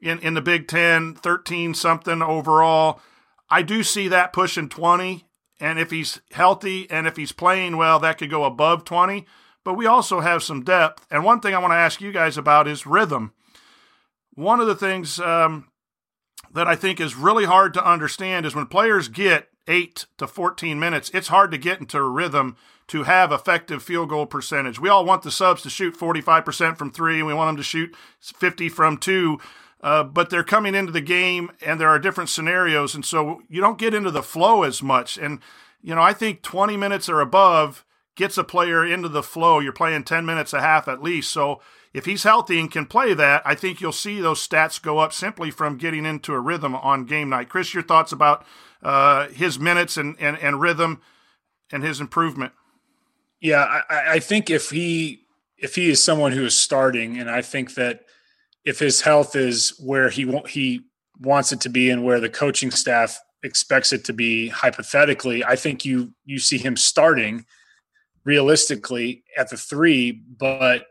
[0.00, 3.02] in, in the Big Ten, 13 something overall.
[3.50, 5.26] I do see that pushing 20
[5.60, 9.26] and if he's healthy and if he's playing well, that could go above 20.
[9.62, 11.06] but we also have some depth.
[11.10, 13.34] And one thing I want to ask you guys about is rhythm.
[14.32, 15.68] One of the things um,
[16.54, 20.80] that I think is really hard to understand is when players get eight to 14
[20.80, 22.56] minutes, it's hard to get into a rhythm
[22.88, 24.78] to have effective field goal percentage.
[24.78, 27.62] We all want the subs to shoot 45% from three, and we want them to
[27.62, 29.38] shoot 50 from two.
[29.84, 32.94] Uh, but they're coming into the game and there are different scenarios.
[32.94, 35.18] And so you don't get into the flow as much.
[35.18, 35.40] And,
[35.82, 37.84] you know, I think 20 minutes or above
[38.16, 39.58] gets a player into the flow.
[39.58, 41.30] You're playing 10 minutes a half at least.
[41.30, 41.60] So
[41.92, 45.12] if he's healthy and can play that, I think you'll see those stats go up
[45.12, 47.50] simply from getting into a rhythm on game night.
[47.50, 48.46] Chris, your thoughts about
[48.82, 51.02] uh, his minutes and, and, and rhythm
[51.70, 52.52] and his improvement?
[53.44, 55.26] Yeah, I, I think if he
[55.58, 58.00] if he is someone who is starting, and I think that
[58.64, 60.80] if his health is where he he
[61.20, 65.54] wants it to be and where the coaching staff expects it to be hypothetically i
[65.54, 67.44] think you you see him starting
[68.24, 70.86] realistically at the three but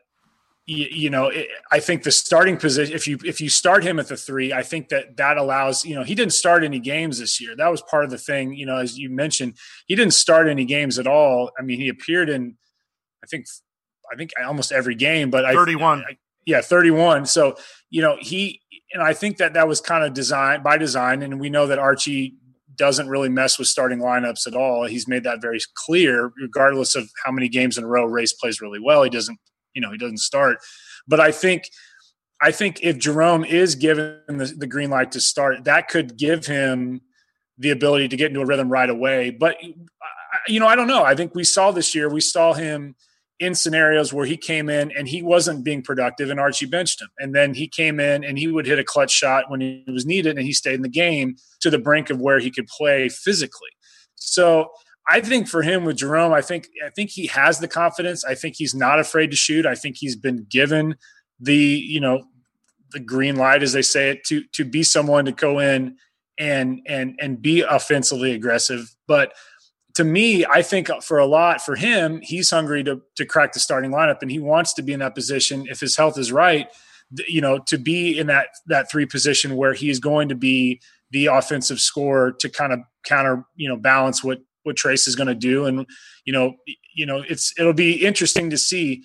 [0.65, 3.99] you, you know it, i think the starting position if you if you start him
[3.99, 7.19] at the three i think that that allows you know he didn't start any games
[7.19, 7.55] this year.
[7.55, 10.65] That was part of the thing you know as you mentioned he didn't start any
[10.65, 11.51] games at all.
[11.59, 12.55] I mean he appeared in
[13.23, 13.45] i think
[14.11, 17.55] i think almost every game but 31 I, I yeah 31 so
[17.89, 18.61] you know he
[18.93, 21.79] and i think that that was kind of designed by design and we know that
[21.79, 22.35] archie
[22.75, 24.85] doesn't really mess with starting lineups at all.
[24.85, 28.61] He's made that very clear regardless of how many games in a row race plays
[28.61, 29.03] really well.
[29.03, 29.37] He doesn't
[29.73, 30.57] you know he doesn't start
[31.07, 31.69] but i think
[32.41, 36.45] i think if jerome is given the, the green light to start that could give
[36.45, 37.01] him
[37.57, 39.57] the ability to get into a rhythm right away but
[40.47, 42.95] you know i don't know i think we saw this year we saw him
[43.39, 47.09] in scenarios where he came in and he wasn't being productive and Archie benched him.
[47.19, 50.05] And then he came in and he would hit a clutch shot when he was
[50.05, 53.09] needed and he stayed in the game to the brink of where he could play
[53.09, 53.69] physically.
[54.15, 54.69] So
[55.07, 58.23] I think for him with Jerome, I think I think he has the confidence.
[58.23, 59.65] I think he's not afraid to shoot.
[59.65, 60.95] I think he's been given
[61.39, 62.23] the, you know,
[62.91, 65.97] the green light as they say it to to be someone to go in
[66.39, 68.95] and and and be offensively aggressive.
[69.07, 69.33] But
[69.95, 73.59] to me, I think for a lot for him, he's hungry to to crack the
[73.59, 76.67] starting lineup, and he wants to be in that position if his health is right.
[77.27, 81.27] You know, to be in that that three position where he's going to be the
[81.27, 85.35] offensive scorer to kind of counter, you know, balance what what Trayce is going to
[85.35, 85.85] do, and
[86.25, 86.55] you know,
[86.95, 89.03] you know, it's it'll be interesting to see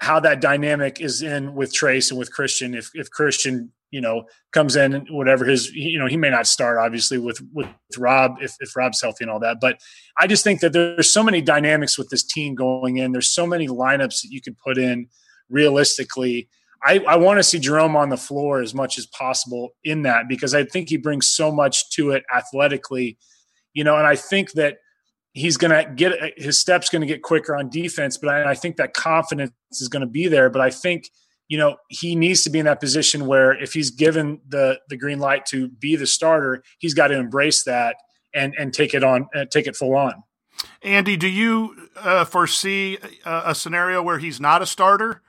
[0.00, 2.76] how that dynamic is in with Trayce and with Khristian.
[2.76, 6.46] If if Khristian you know comes in and whatever his you know he may not
[6.46, 9.58] start obviously with with Rob if, if Rob's healthy and all that.
[9.60, 9.78] But
[10.18, 13.12] I just think that there's so many dynamics with this team going in.
[13.12, 15.08] There's so many lineups that you could put in
[15.48, 16.48] realistically.
[16.84, 20.28] I, I want to see Jerome on the floor as much as possible in that
[20.28, 23.18] because I think he brings so much to it athletically.
[23.72, 24.78] You know and I think that
[25.36, 28.54] he's going to get his steps going to get quicker on defense but I, I
[28.54, 30.50] think that confidence is going to be there.
[30.50, 31.10] But I think–
[31.48, 34.96] you know he needs to be in that position where if he's given the the
[34.96, 37.96] green light to be the starter he's got to embrace that
[38.34, 40.22] and and take it on uh, take it full on.
[40.82, 45.22] Andy do you uh, foresee a, a, scenario where he's not a starter?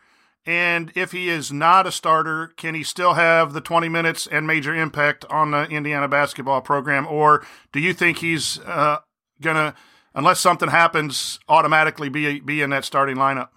[0.45, 4.47] And if he is not a starter can he still have the 20 minutes and
[4.47, 7.05] major impact on the indiana basketball program?
[7.05, 8.99] Or do you think he's uh,
[9.41, 9.75] gonna
[10.17, 13.49] unless something happens automatically be be in that starting lineup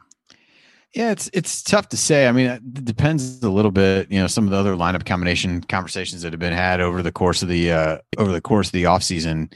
[0.94, 2.26] yeah, it's it's tough to say.
[2.26, 4.10] I mean, it depends a little bit.
[4.10, 7.12] You know, some of the other lineup combination conversations that have been had over the
[7.12, 9.52] course of the uh, over the course of the offseason.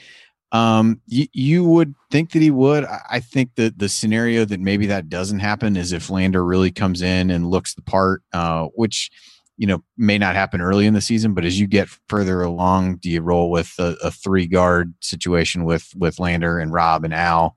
[0.52, 2.84] Um, you, you would think that he would.
[2.84, 7.02] I think that the scenario that maybe that doesn't happen is if Lander really comes
[7.02, 9.10] in and looks the part, uh, which
[9.56, 11.34] you know may not happen early in the season.
[11.34, 15.64] But as you get further along, do you roll with a, a three guard situation
[15.64, 17.56] with with Lander and Rob and Al?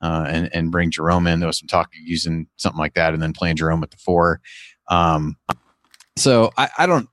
[0.00, 1.40] uh, and and bring Jerome in.
[1.40, 4.40] There was some talk using something like that, and then playing Jerome at the four.
[4.88, 5.36] Um,
[6.16, 7.08] so I, I don't.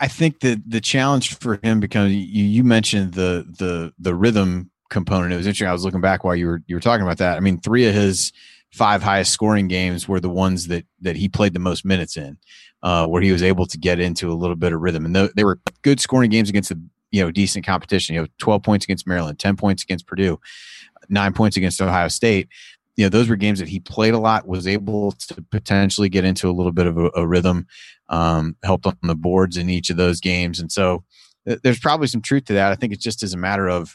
[0.00, 4.70] I think that the challenge for him becomes you, you mentioned the the the rhythm
[4.90, 5.32] component.
[5.32, 5.68] It was interesting.
[5.68, 7.36] I was looking back while you were you were talking about that.
[7.36, 8.32] I mean, three of his
[8.72, 12.38] five highest scoring games were the ones that that he played the most minutes in,
[12.82, 15.04] uh, where he was able to get into a little bit of rhythm.
[15.04, 16.80] And th- they were good scoring games against the
[17.10, 18.14] you know decent competition.
[18.14, 20.38] You know, twelve points against Maryland, ten points against Purdue
[21.08, 22.48] nine points against Ohio State.
[22.96, 26.24] You know, those were games that he played a lot, was able to potentially get
[26.24, 27.66] into a little bit of a, a rhythm,
[28.08, 30.58] um, helped on the boards in each of those games.
[30.58, 31.04] And so
[31.46, 32.72] th- there's probably some truth to that.
[32.72, 33.94] I think it just is a matter of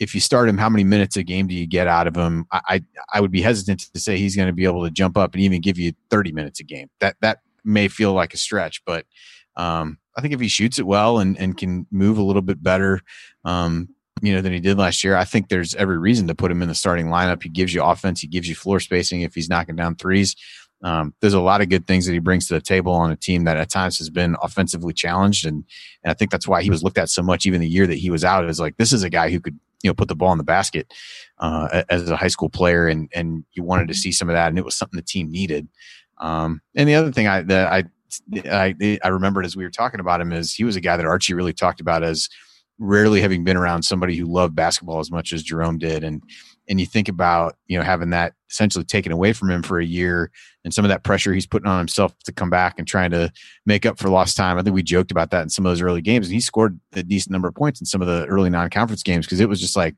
[0.00, 2.46] if you start him, how many minutes a game do you get out of him?
[2.50, 2.82] I I,
[3.14, 5.42] I would be hesitant to say he's going to be able to jump up and
[5.42, 6.88] even give you 30 minutes a game.
[6.98, 9.06] That that may feel like a stretch, but
[9.56, 12.62] um, I think if he shoots it well and, and can move a little bit
[12.62, 13.00] better,
[13.44, 13.88] um,
[14.22, 15.16] you know, than he did last year.
[15.16, 17.42] I think there's every reason to put him in the starting lineup.
[17.42, 18.20] He gives you offense.
[18.20, 20.36] He gives you floor spacing if he's knocking down threes.
[20.82, 23.16] Um, there's a lot of good things that he brings to the table on a
[23.16, 25.64] team that at times has been offensively challenged, and
[26.02, 27.98] and I think that's why he was looked at so much even the year that
[27.98, 28.48] he was out.
[28.48, 30.44] Is like this is a guy who could you know put the ball in the
[30.44, 30.92] basket
[31.38, 34.48] uh, as a high school player, and and you wanted to see some of that,
[34.48, 35.68] and it was something the team needed.
[36.20, 37.84] Um, and the other thing I that I
[38.44, 41.06] I, I remembered as we were talking about him is he was a guy that
[41.06, 42.28] Archie really talked about as
[42.78, 46.02] rarely having been around somebody who loved basketball as much as Jerome did.
[46.02, 46.22] And
[46.68, 49.84] and you think about you know having that essentially taken away from him for a
[49.84, 50.30] year
[50.64, 53.32] and some of that pressure he's putting on himself to come back and trying to
[53.66, 54.58] make up for lost time.
[54.58, 56.78] I think we joked about that in some of those early games, and he scored
[56.92, 59.60] a decent number of points in some of the early non-conference games because it was
[59.60, 59.94] just like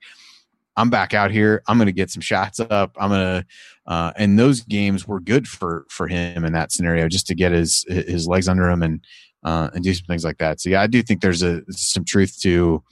[0.76, 1.62] I'm back out here.
[1.68, 2.96] I'm going to get some shots up.
[2.98, 3.46] I'm going to,
[3.86, 7.52] uh, and those games were good for for him in that scenario, just to get
[7.52, 9.04] his his legs under him and
[9.44, 10.60] uh, and do some things like that.
[10.60, 12.82] So yeah, I do think there's a some truth to,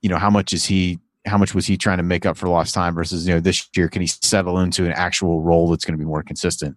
[0.00, 2.48] you know, how much is he, how much was he trying to make up for
[2.48, 5.84] lost time versus you know this year can he settle into an actual role that's
[5.84, 6.76] going to be more consistent?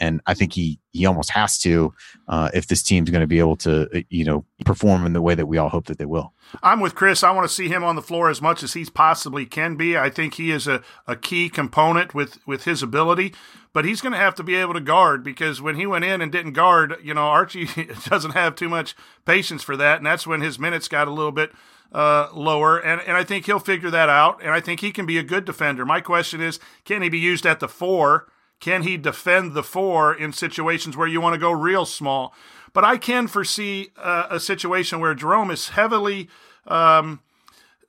[0.00, 1.94] And I think he he almost has to
[2.26, 5.22] uh, if this team's going to be able to uh, you know perform in the
[5.22, 6.32] way that we all hope that they will.
[6.62, 7.22] I'm with Chris.
[7.22, 9.96] I want to see him on the floor as much as he possibly can be.
[9.96, 13.34] I think he is a, a key component with with his ability,
[13.72, 16.20] but he's going to have to be able to guard because when he went in
[16.20, 17.68] and didn't guard, you know Archie
[18.08, 21.32] doesn't have too much patience for that, and that's when his minutes got a little
[21.32, 21.52] bit
[21.92, 25.06] uh, lower, and, and I think he'll figure that out, and I think he can
[25.06, 25.84] be a good defender.
[25.84, 28.28] My question is, can he be used at the four?
[28.60, 32.34] Can he defend the four in situations where you want to go real small?
[32.72, 36.28] But I can foresee uh, a situation where Jerome is heavily
[36.66, 37.20] um,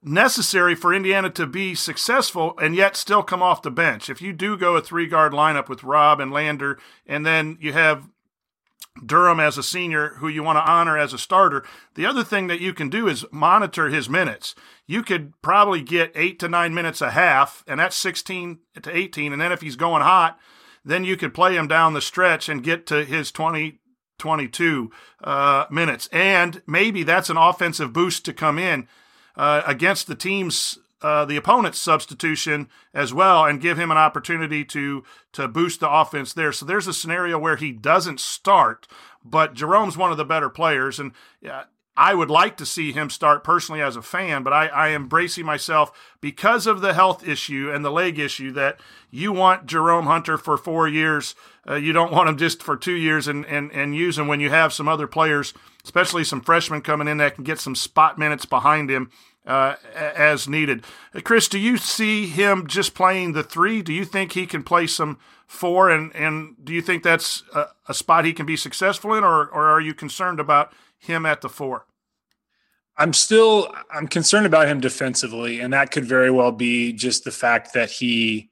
[0.01, 4.09] necessary for Indiana to be successful and yet still come off the bench.
[4.09, 7.73] If you do go a three guard lineup with Rob and Lander, and then you
[7.73, 8.07] have
[9.05, 11.63] Durham as a senior who you want to honor as a starter.
[11.95, 14.53] The other thing that you can do is monitor his minutes.
[14.85, 19.31] You could probably get eight to nine minutes a half, and that's 16 to 18.
[19.31, 20.37] And then if he's going hot,
[20.83, 23.79] then you could play him down the stretch and get to his 20,
[24.17, 24.91] 22
[25.23, 26.07] uh, minutes.
[26.11, 28.87] And maybe that's an offensive boost to come in
[29.35, 34.63] uh, against the team's uh, the opponent's substitution as well and give him an opportunity
[34.63, 35.03] to
[35.33, 36.51] to boost the offense there.
[36.51, 38.87] So there's a scenario where he doesn't start,
[39.25, 41.13] but Jerome's one of the better players, and
[41.97, 45.07] I would like to see him start personally as a fan, but I, I am
[45.07, 48.79] bracing myself because of the health issue and the leg issue that
[49.09, 51.35] you want Jerome Hunter for four years.
[51.67, 54.39] Uh, you don't want him just for two years and, and, and use him when
[54.39, 58.17] you have some other players, especially some freshmen coming in that can get some spot
[58.17, 59.11] minutes behind him
[59.45, 60.85] uh, as needed.
[61.13, 63.81] Uh, Chris, do you see him just playing the three?
[63.81, 65.89] Do you think he can play some four?
[65.89, 69.47] And, and do you think that's a, a spot he can be successful in, or,
[69.47, 70.71] or are you concerned about
[71.01, 71.85] him at the four?
[72.97, 77.31] I'm still I'm concerned about him defensively, and that could very well be just the
[77.31, 78.49] fact that he,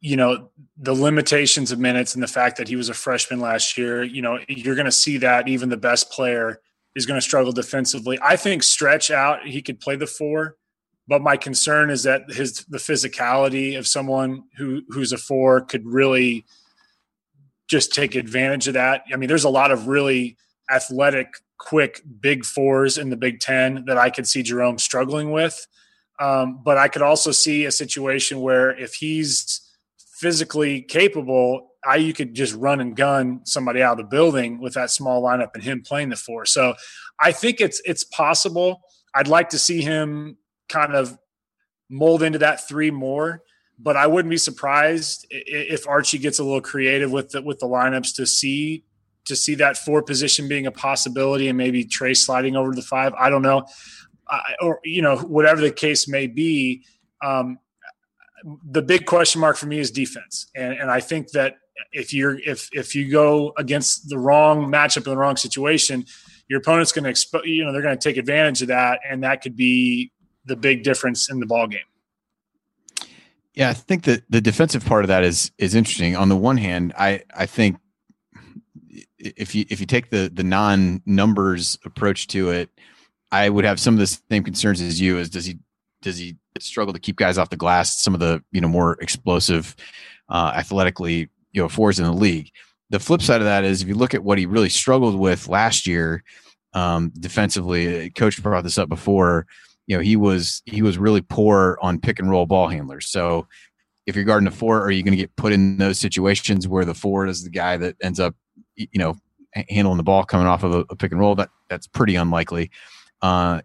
[0.00, 3.78] you know, the limitations of minutes and the fact that he was a freshman last
[3.78, 4.02] year.
[4.02, 6.60] You know, you're going to see that even the best player
[6.94, 8.18] is going to struggle defensively.
[8.22, 10.56] I think stretch out he could play the four,
[11.06, 15.86] but my concern is that his the physicality of someone who who's a four could
[15.86, 16.44] really
[17.68, 19.04] just take advantage of that.
[19.12, 20.36] I mean, there's a lot of really
[20.70, 25.66] athletic, quick big fours in the Big Ten that I could see Jerome struggling with.
[26.20, 29.60] Um, but I could also see a situation where if he's
[30.18, 34.74] physically capable, I you could just run and gun somebody out of the building with
[34.74, 36.46] that small lineup and him playing the four.
[36.46, 36.74] So
[37.20, 38.82] I think it's it's possible.
[39.14, 40.36] I'd like to see him
[40.68, 41.18] kind of
[41.90, 43.42] mold into that three more,
[43.78, 47.66] but I wouldn't be surprised if Archie gets a little creative with the, with the
[47.66, 48.84] lineups to see
[49.26, 52.86] to see that four position being a possibility and maybe Trey sliding over to the
[52.86, 53.12] five.
[53.14, 53.66] I don't know,
[54.28, 56.84] I, or you know whatever the case may be.
[57.22, 57.58] Um,
[58.64, 61.56] the big question mark for me is defense, and, and I think that
[61.92, 66.04] if you're if if you go against the wrong matchup in the wrong situation,
[66.48, 67.42] your opponent's going to expose.
[67.44, 70.12] You know they're going to take advantage of that, and that could be
[70.44, 71.80] the big difference in the ball game.
[73.54, 76.16] Yeah, I think that the defensive part of that is is interesting.
[76.16, 77.76] On the one hand, I I think
[79.22, 82.70] if you if you take the the non numbers approach to it,
[83.30, 85.18] I would have some of the same concerns as you.
[85.18, 85.58] Is does he
[86.02, 88.00] does he struggle to keep guys off the glass?
[88.00, 89.76] Some of the you know more explosive,
[90.28, 92.50] uh, athletically you know fours in the league.
[92.90, 95.48] The flip side of that is if you look at what he really struggled with
[95.48, 96.22] last year
[96.74, 98.06] um, defensively.
[98.06, 99.46] Uh, Coach brought this up before.
[99.86, 103.08] You know he was he was really poor on pick and roll ball handlers.
[103.08, 103.46] So
[104.06, 106.84] if you're guarding a four, are you going to get put in those situations where
[106.84, 108.34] the forward is the guy that ends up
[108.76, 109.16] you know
[109.54, 111.34] handling the ball coming off of a, a pick and roll?
[111.34, 112.70] That that's pretty unlikely.
[113.20, 113.62] Uh,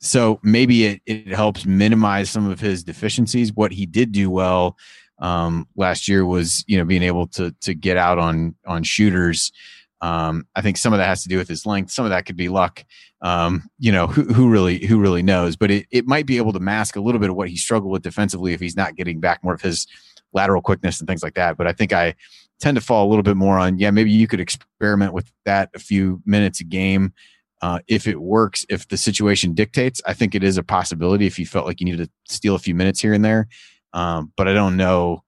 [0.00, 3.52] so maybe it, it helps minimize some of his deficiencies.
[3.52, 4.76] What he did do well
[5.18, 9.52] um, last year was, you know, being able to to get out on on shooters.
[10.00, 11.90] Um, I think some of that has to do with his length.
[11.90, 12.84] Some of that could be luck.
[13.20, 15.56] Um, you know, who, who really who really knows?
[15.56, 17.90] But it, it might be able to mask a little bit of what he struggled
[17.90, 19.86] with defensively if he's not getting back more of his
[20.32, 21.56] lateral quickness and things like that.
[21.56, 22.14] But I think I
[22.60, 25.70] tend to fall a little bit more on yeah, maybe you could experiment with that
[25.74, 27.12] a few minutes a game.
[27.60, 31.38] Uh, if it works, if the situation dictates, I think it is a possibility if
[31.38, 33.48] you felt like you needed to steal a few minutes here and there.
[33.92, 35.24] Um, but I don't know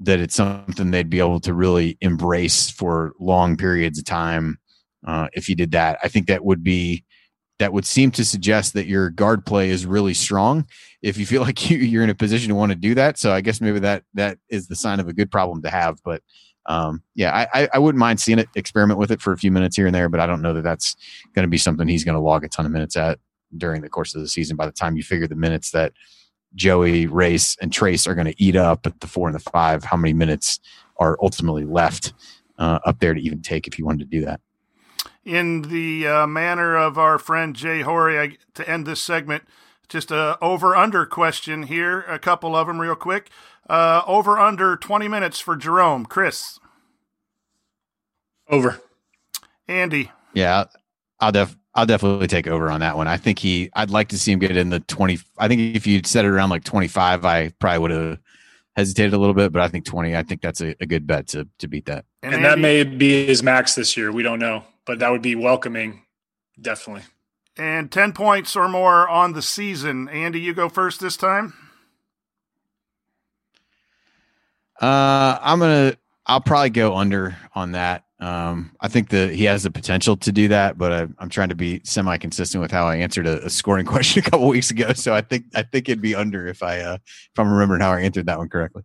[0.00, 4.58] that it's something they'd be able to really embrace for long periods of time.
[5.06, 7.04] Uh, if you did that, I think that would be
[7.58, 10.66] that would seem to suggest that your guard play is really strong.
[11.02, 13.32] If you feel like you, you're in a position to want to do that, so
[13.32, 15.98] I guess maybe that that is the sign of a good problem to have.
[16.02, 16.22] But
[16.66, 19.76] um, yeah, I, I wouldn't mind seeing it experiment with it for a few minutes
[19.76, 20.94] here and there, but I don't know that that's
[21.34, 23.18] going to be something he's going to log a ton of minutes at
[23.56, 24.56] during the course of the season.
[24.56, 25.92] By the time you figure the minutes that
[26.54, 29.84] Joey, Race, and Trayce are going to eat up at the four and the five,
[29.84, 30.60] how many minutes
[30.98, 32.12] are ultimately left
[32.58, 34.40] uh, up there to even take if you wanted to do that?
[35.24, 39.44] In the uh, manner of our friend Jay Horry, I, to end this segment,
[39.88, 43.30] just a over under question here, a couple of them real quick.
[43.70, 46.04] Uh, over under 20 minutes for Jerome.
[46.04, 46.58] Chris.
[48.48, 48.80] Over.
[49.68, 50.10] Andy.
[50.34, 50.64] Yeah,
[51.20, 53.06] I'll def I'll definitely take over on that one.
[53.06, 55.86] I think he I'd like to see him get in the 20 I think if
[55.86, 58.18] you'd set it around like 25, I probably would have
[58.74, 61.28] hesitated a little bit, but I think 20, I think that's a, a good bet
[61.28, 62.06] to to beat that.
[62.24, 64.10] And, and that may be his max this year.
[64.10, 66.02] We don't know, but that would be welcoming,
[66.60, 67.04] definitely.
[67.56, 70.08] And 10 points or more on the season.
[70.08, 71.69] Andy, you go first this time.
[74.80, 75.96] Uh, I'm gonna.
[76.26, 78.04] I'll probably go under on that.
[78.20, 81.48] Um, I think that he has the potential to do that, but I, am trying
[81.48, 84.92] to be semi-consistent with how I answered a, a, scoring question a couple weeks ago.
[84.92, 87.92] So I think I think it'd be under if I uh, if I'm remembering how
[87.92, 88.82] I answered that one correctly.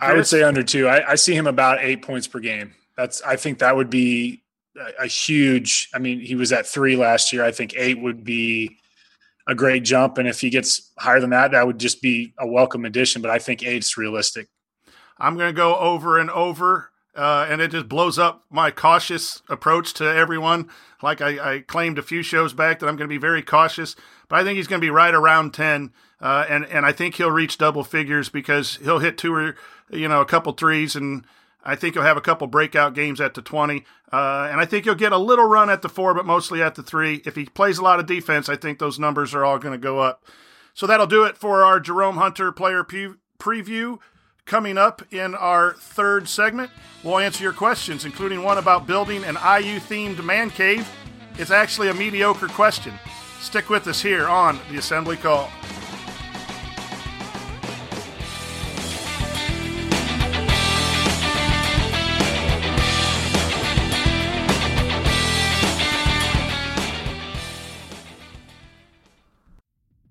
[0.00, 0.88] I would say under two.
[0.88, 2.74] I, I, see him about eight points per game.
[2.96, 4.42] That's I think that would be
[4.76, 5.88] a, a huge.
[5.92, 7.44] I mean, he was at three last year.
[7.44, 8.78] I think eight would be
[9.50, 10.18] a great jump.
[10.18, 13.22] And if he gets higher than that, that would just be a welcome addition.
[13.22, 14.48] But I think eight's realistic.
[15.18, 19.42] I'm going to go over and over, uh, and it just blows up my cautious
[19.48, 20.70] approach to everyone.
[21.02, 23.96] Like I, I, claimed a few shows back that I'm going to be very cautious,
[24.28, 25.92] but I think he's going to be right around 10.
[26.20, 29.56] Uh, and, and I think he'll reach double figures because he'll hit two or,
[29.90, 31.24] you know, a couple threes and
[31.64, 33.84] I think he'll have a couple breakout games at the 20.
[34.12, 36.74] Uh, and I think he'll get a little run at the four, but mostly at
[36.74, 37.22] the three.
[37.24, 39.78] If he plays a lot of defense, I think those numbers are all going to
[39.78, 40.24] go up.
[40.74, 43.98] So that'll do it for our Jerome Hunter player pre- preview.
[44.46, 46.70] Coming up in our third segment,
[47.04, 50.90] we'll answer your questions, including one about building an IU themed man cave.
[51.38, 52.94] It's actually a mediocre question.
[53.40, 55.50] Stick with us here on the Assembly Call.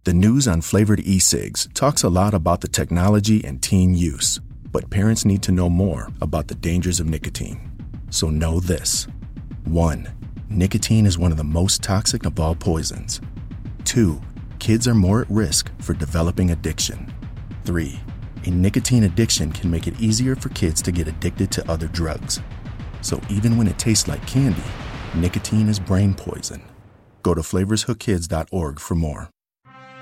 [0.10, 4.40] The news on flavored e cigs talks a lot about the technology and teen use,
[4.72, 7.62] but parents need to know more about the dangers of nicotine.
[8.10, 9.08] So know this
[9.66, 10.10] 1.
[10.50, 13.22] Nicotine is one of the most toxic of all poisons.
[13.86, 14.20] 2.
[14.58, 17.14] Kids are more at risk for developing addiction.
[17.66, 18.00] 3.
[18.46, 22.42] A nicotine addiction can make it easier for kids to get addicted to other drugs.
[23.02, 24.64] So even when it tastes like candy,
[25.14, 26.64] nicotine is brain poison.
[27.22, 29.30] Go to flavorshookkids.org for more.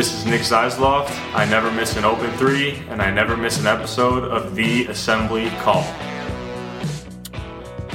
[0.00, 1.10] This is Nick Zeisloft.
[1.34, 5.50] I never miss an open three, and I never miss an episode of The Assembly
[5.60, 5.84] Call.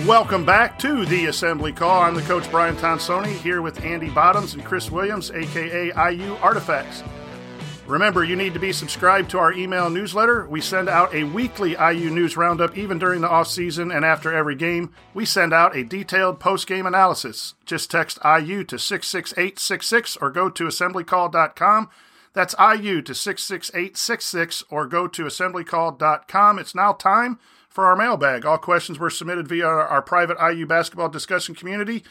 [0.05, 2.03] Welcome back to The Assembly Call.
[2.03, 7.01] I'm the coach Brian Tonsoni here with Andy Bottoms and Chris Williams, aka IU Artifacts.
[7.87, 10.47] Remember, you need to be subscribed to our email newsletter.
[10.47, 14.33] We send out a weekly IU news roundup even during the off season and after
[14.33, 14.91] every game.
[15.13, 17.53] We send out a detailed post game analysis.
[17.63, 21.89] Just text IU to 66866 or go to assemblycall.com.
[22.33, 26.59] That's IU to 66866 or go to assemblycall.com.
[26.59, 27.37] It's now time
[27.69, 28.45] for our mailbag.
[28.45, 32.03] All questions were submitted via our private IU basketball discussion community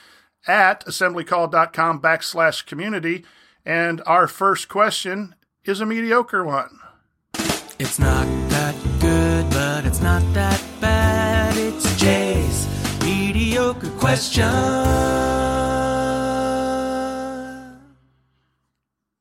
[0.46, 3.24] at assemblycall.com backslash community.
[3.66, 5.34] And our first question
[5.64, 6.78] is a mediocre one.
[7.78, 11.56] It's not that good, but it's not that bad.
[11.56, 12.68] It's Jay's
[13.02, 14.44] mediocre question.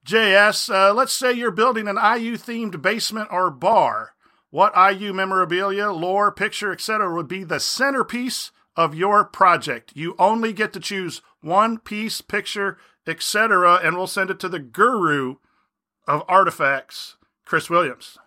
[0.05, 4.13] JS, uh, let's say you're building an IU themed basement or bar.
[4.49, 7.11] What IU memorabilia, lore, picture, etc.
[7.15, 9.93] would be the centerpiece of your project?
[9.95, 12.77] You only get to choose one piece, picture,
[13.07, 15.37] etc., and we'll send it to the guru
[16.07, 18.17] of artifacts, Chris Williams.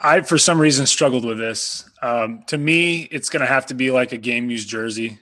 [0.00, 1.88] I, for some reason, struggled with this.
[2.02, 5.20] Um, to me, it's going to have to be like a game used jersey.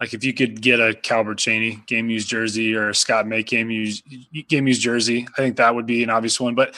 [0.00, 3.42] Like if you could get a Calbert Cheaney game used jersey or a Scott May
[3.42, 4.04] game used
[4.48, 6.54] game used jersey, I think that would be an obvious one.
[6.54, 6.76] But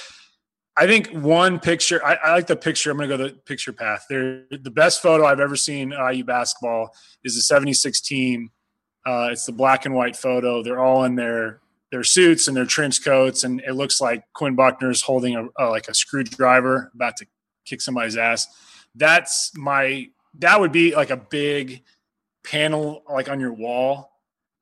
[0.77, 2.91] I think one picture, I, I like the picture.
[2.91, 4.07] I'm going to go the picture path.
[4.11, 8.51] They're, the best photo I've ever seen IU basketball is the 76 team.
[9.07, 10.63] Uh, it's the black and white photo.
[10.63, 11.61] They're all in their
[11.95, 15.71] their suits and their trench coats, and it looks like Quinn Buckner's holding a, a
[15.71, 17.27] like a screwdriver about to
[17.65, 18.49] kick somebody's ass.
[18.97, 20.09] That's my
[20.41, 21.85] that would be like a big
[22.45, 24.11] panel like on your wall.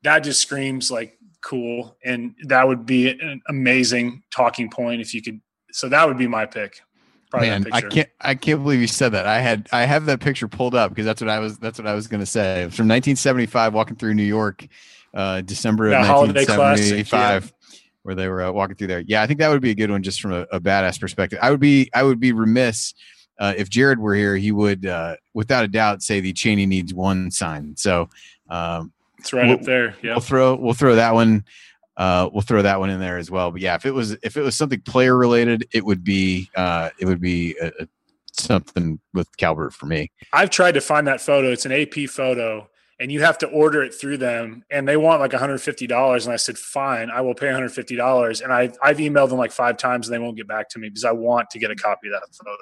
[0.03, 5.23] That just screams like cool, and that would be an amazing talking point if you
[5.23, 5.41] could.
[5.71, 6.83] So that would be my pick.
[7.31, 9.27] Probably Man, I can't I can't believe you said that.
[9.27, 11.89] I had I have that picture pulled up because that's what I was that's what
[11.89, 12.61] I was gonna say.
[12.61, 14.67] It was from 1975, walking through New York
[15.15, 17.79] uh, December of 1975, yeah.
[18.03, 19.01] where they were uh, walking through there.
[19.01, 21.39] Yeah, I think that would be a good one just from a, a badass perspective.
[21.43, 22.95] I would be I would be remiss
[23.39, 24.37] uh, if Jerod were here.
[24.37, 27.77] He would, uh, without a doubt, say the Cheaney needs one sign.
[27.77, 28.09] So
[28.49, 29.97] um, it's right we'll, up there.
[30.03, 31.45] Yeah, we'll throw we'll throw that one.
[31.97, 33.51] Uh, we'll throw that one in there as well.
[33.51, 36.91] But yeah, if it was if it was something player related, it would be uh,
[36.99, 37.89] it would be a, a,
[38.33, 40.11] something with Calbert for me.
[40.33, 41.51] I've tried to find that photo.
[41.51, 42.69] It's an AP photo
[43.03, 46.37] and you have to order it through them and they want like $150 and i
[46.37, 50.15] said fine i will pay $150 and I, i've emailed them like five times and
[50.15, 52.23] they won't get back to me because i want to get a copy of that
[52.33, 52.57] photo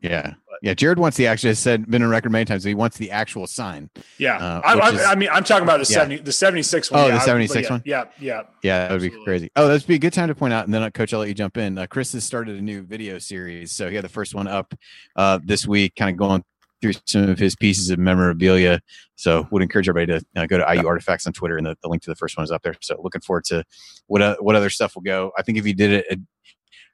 [0.00, 0.34] yeah.
[0.48, 2.96] But, yeah Jerod wants the actual actually said been a record many times he wants
[2.98, 4.36] the actual sign yeah.
[4.36, 5.98] uh, I, I, is, I, mean i'm talking about the yeah.
[5.98, 7.00] 70 the 76 one.
[7.00, 7.82] Oh yeah, the 76 yeah, one?
[7.84, 8.42] yeah yeah.
[8.62, 9.50] Yeah that would be crazy.
[9.56, 11.28] Oh that'd be a good time to point out and then uh, coach i'll let
[11.28, 11.78] you jump in.
[11.78, 14.72] Uh, chris has started a new video series so he had the first one up
[15.16, 16.44] uh, this week kind of going
[16.80, 18.80] through some of his pieces of memorabilia.
[19.16, 21.88] So would encourage everybody to uh, go to IU Artifacts on Twitter, and the, the,
[21.88, 22.74] link to the first one is up there.
[22.80, 23.64] So looking forward to
[24.06, 25.32] what uh, what other stuff will go.
[25.36, 26.16] I think if you did it, uh,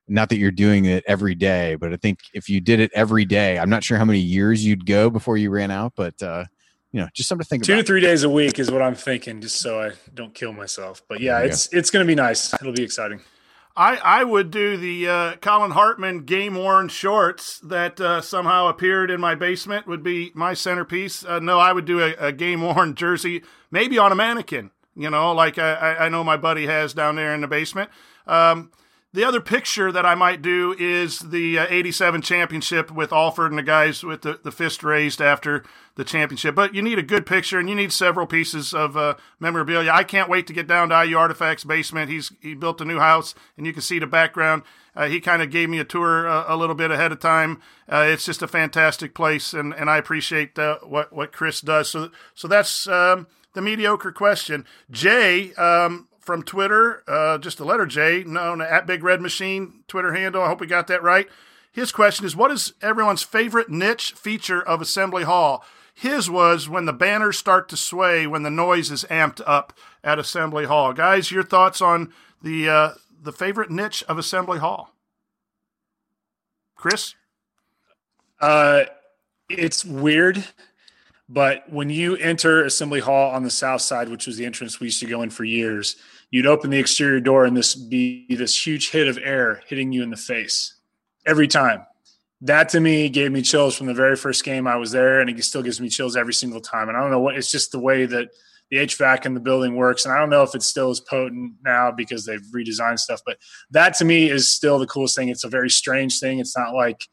[0.09, 3.25] not that you're doing it every day, but I think if you did it every
[3.25, 6.45] day, I'm not sure how many years you'd go before you ran out, but uh,
[6.93, 7.81] you know, just something to think Two about.
[7.81, 11.03] to three days a week is what I'm thinking, just so I don't kill myself.
[11.09, 11.79] But yeah, it's go.
[11.79, 12.55] it's going to be nice.
[12.55, 13.21] It'll be exciting.
[13.77, 19.11] I, I would do the uh, Collin Hartman game worn shorts that uh, somehow appeared
[19.11, 21.25] in my basement would be my centerpiece.
[21.25, 24.71] Uh, no, I would do a, a game worn jersey, maybe on a mannequin.
[24.95, 27.91] You know, like I, I know my buddy has down there in the basement.
[28.29, 28.71] Um,
[29.15, 33.59] the other picture that I might do is the uh, 87 championship with Alford and
[33.59, 35.63] the guys with the, the fist raised after
[35.95, 36.57] the championship.
[36.57, 39.93] But you need a good picture and you need several pieces of uh, memorabilia.
[39.93, 42.11] I can't wait to get down to IU Artifacts basement.
[42.11, 44.65] He's he built a new house and you can see the background.
[44.97, 47.63] Uh, he kind of gave me a tour uh, a little bit ahead of time.
[47.89, 51.89] Uh, it's just a fantastic place and, and I appreciate uh, what, what Chris does.
[51.89, 54.65] So, so that's um, the mediocre question.
[54.91, 60.15] Jay, um, from Twitter, uh, just the letter J, known at Big Red Machine Twitter
[60.15, 60.43] handle.
[60.43, 61.29] I hope we got that right.
[61.71, 65.65] His question is, what is everyone's favorite niche feature of Assembly Hall?
[65.93, 69.73] His was when the banners start to sway when the noise is amped up
[70.03, 70.93] at Assembly Hall.
[70.93, 72.13] Guys, your thoughts on
[72.43, 72.91] the uh,
[73.23, 74.91] the favorite niche of Assembly Hall?
[76.75, 77.15] Chris,
[78.41, 78.85] uh,
[79.49, 80.45] it's weird
[81.35, 84.87] but when you enter Assembly Hall on the south side, which was the entrance we
[84.87, 85.97] used to go in for years,
[86.31, 90.05] you'd open the exterior door and this be this huge hit of air hitting you
[90.05, 90.75] in the face
[91.27, 91.85] every time.
[92.41, 95.29] That to me gave me chills from the very first game I was there, and
[95.29, 96.89] it still gives me chills every single time.
[96.89, 98.29] And I don't know what it's just the way that
[98.71, 100.05] the HVAC in the building works.
[100.05, 103.39] And I don't know if it's still as potent now because they've redesigned stuff, but
[103.73, 105.31] that to me is still the coolest thing.
[105.31, 106.39] It's a very strange thing.
[106.39, 107.09] It's not like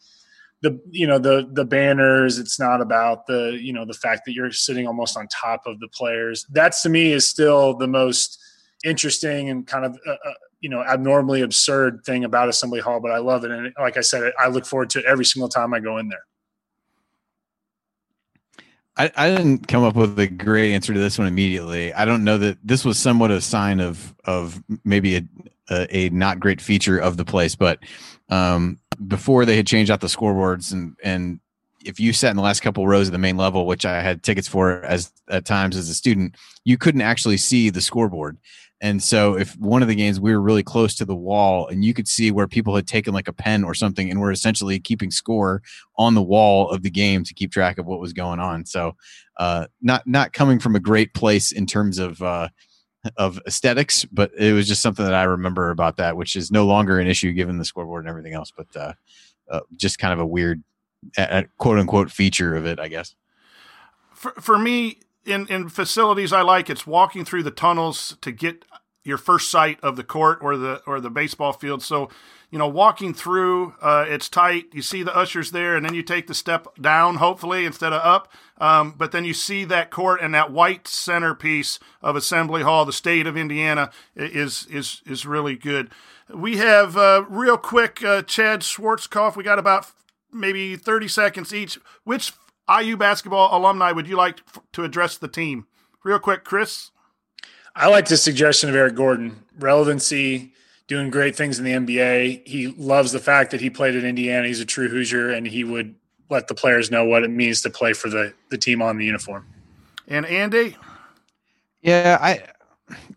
[0.62, 4.34] the you know the the banners it's not about the you know the fact that
[4.34, 6.46] you're sitting almost on top of the players.
[6.52, 8.38] That's to me is still the most
[8.84, 13.12] interesting and kind of uh, uh, you know abnormally absurd thing about assembly hall but
[13.12, 13.52] i love it.
[13.52, 16.10] And like i said i look forward to it every single time i go in
[16.10, 16.24] there.
[18.98, 21.94] I, I didn't come up with a great answer to this one immediately.
[21.94, 25.24] I don't know that this was somewhat a sign of of maybe a,
[25.70, 27.80] a, a not great feature of the place, but
[28.30, 31.40] um, before they had changed out the scoreboards and and
[31.84, 34.24] if you sat in the last couple rows of the main level, which I had
[34.24, 38.38] tickets for as at times as a student, you couldn't actually see the scoreboard.
[38.84, 41.86] And so if one of the games we were really close to the wall and
[41.86, 44.80] you could see where people had taken like a pen or something and were essentially
[44.80, 45.62] keeping score
[45.98, 48.66] on the wall of the game to keep track of what was going on.
[48.66, 48.96] So
[49.38, 52.50] uh, not not coming from a great place in terms of uh,
[53.18, 56.66] of aesthetics, but it was just something that I remember about that, which is no
[56.66, 58.94] longer an issue given the scoreboard and everything else, but uh,
[59.50, 60.64] uh, just kind of a weird
[61.18, 63.16] uh, quote unquote feature of it, I guess.
[64.14, 68.66] For, for me, in, in facilities I like, it's walking through the tunnels to get
[69.04, 71.82] your first sight of the court or the or the baseball field.
[71.82, 72.10] So,
[72.52, 74.66] you know, walking through, uh, it's tight.
[74.74, 78.02] You see the ushers there, and then you take the step down, hopefully instead of
[78.04, 78.32] up.
[78.62, 82.94] Um, but then you see that court and that white centerpiece of Assembly Hall, the
[82.94, 85.90] state of Indiana, is is is really good.
[86.32, 89.36] We have uh, real quick, uh, Chad Schwarzkopf.
[89.36, 89.88] We got about
[90.32, 91.80] maybe thirty seconds each.
[92.04, 92.34] Which
[92.70, 94.42] IU basketball alumni would you like
[94.74, 95.66] to address the team?
[96.04, 96.92] Real quick, Chris.
[97.76, 99.44] I like the suggestion of Eric Gordon.
[99.58, 100.54] Relevancy,
[100.86, 102.48] doing great things in the NBA.
[102.48, 104.46] He loves the fact that he played at Indiana.
[104.46, 105.96] He's a true Hoosier, and he would
[106.32, 109.06] let the players know what it means to play for the, the team on the
[109.06, 109.46] uniform.
[110.08, 110.78] And Andy?
[111.82, 112.44] Yeah, I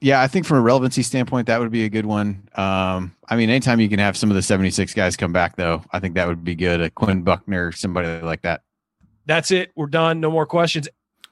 [0.00, 2.48] yeah, I think from a relevancy standpoint, that would be a good one.
[2.54, 5.82] Um, I mean, anytime you can have some of the 76 guys come back, though,
[5.92, 6.80] I think that would be good.
[6.80, 8.62] A Quinn Buckner, somebody like that.
[9.26, 9.72] That's it.
[9.74, 10.20] We're done.
[10.20, 10.88] No more questions.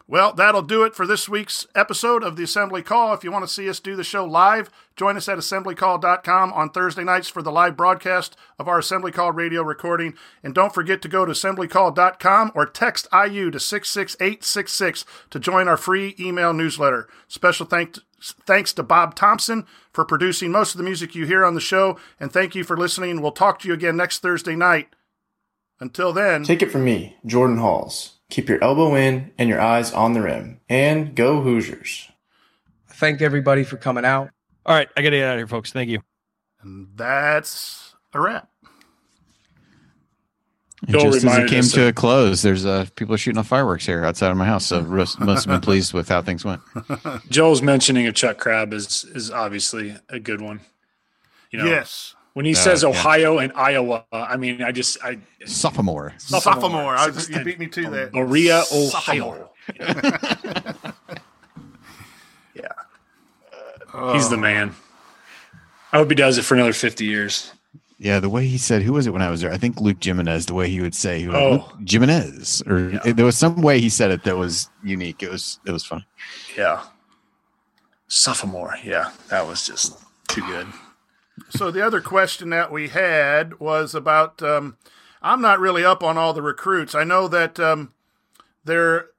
[0.09, 3.14] Well, that'll do it for this week's episode of the Assembly Call.
[3.14, 6.70] If you want to see us do the show live, join us at assemblycall.com on
[6.70, 10.14] Thursday nights for the live broadcast of our Assembly Call radio recording.
[10.42, 15.76] And don't forget to go to assemblycall.com or text IU to 66866 to join our
[15.76, 17.09] free email newsletter.
[17.28, 18.00] Special thanks
[18.46, 21.98] thanks to Bob Thompson for producing most of the music you hear on the show.
[22.20, 23.20] And thank you for listening.
[23.20, 24.88] We'll talk to you again next Thursday night.
[25.80, 28.20] Until then, take it from me, Jordan Hulls.
[28.32, 30.58] Keep your elbow in and your eyes on the rim.
[30.66, 32.08] And go Hoosiers.
[32.88, 34.30] Thank everybody for coming out.
[34.64, 35.70] All right, I got to get out of here, folks.
[35.70, 36.00] Thank you.
[36.62, 38.48] And that's a wrap.
[40.86, 43.84] And just as it came to a close, there's uh, people are shooting off fireworks
[43.84, 44.64] here outside of my house.
[44.64, 46.62] So must have been pleased with how things went.
[47.28, 50.60] Joel's mentioning of Chuck Crabb is is obviously a good one.
[51.50, 52.14] You know, yes.
[52.34, 53.42] When he uh, says Ohio yeah.
[53.42, 56.60] and Iowa, I mean, I just I sophomore, sophomore.
[56.62, 56.96] sophomore.
[56.96, 58.14] I was, you beat me to that.
[58.14, 59.50] Maria, Ohio.
[62.54, 62.68] yeah,
[63.92, 64.74] uh, he's the man.
[65.92, 67.52] I hope he does it for another fifty years.
[67.98, 70.02] Yeah, the way he said, "Who was it when I was there?" I think Luke
[70.02, 70.46] Jimenez.
[70.46, 73.12] The way he would say, "Oh, Jimenez," or yeah.
[73.12, 75.22] there was some way he said it that was unique.
[75.22, 76.06] It was it was funny.
[76.56, 76.82] Yeah,
[78.08, 78.74] sophomore.
[78.82, 80.66] Yeah, that was just too good.
[81.51, 84.43] So the other question that we had was about.
[84.43, 84.76] Um,
[85.22, 86.95] I'm not really up on all the recruits.
[86.95, 87.93] I know that um,
[88.64, 89.11] they're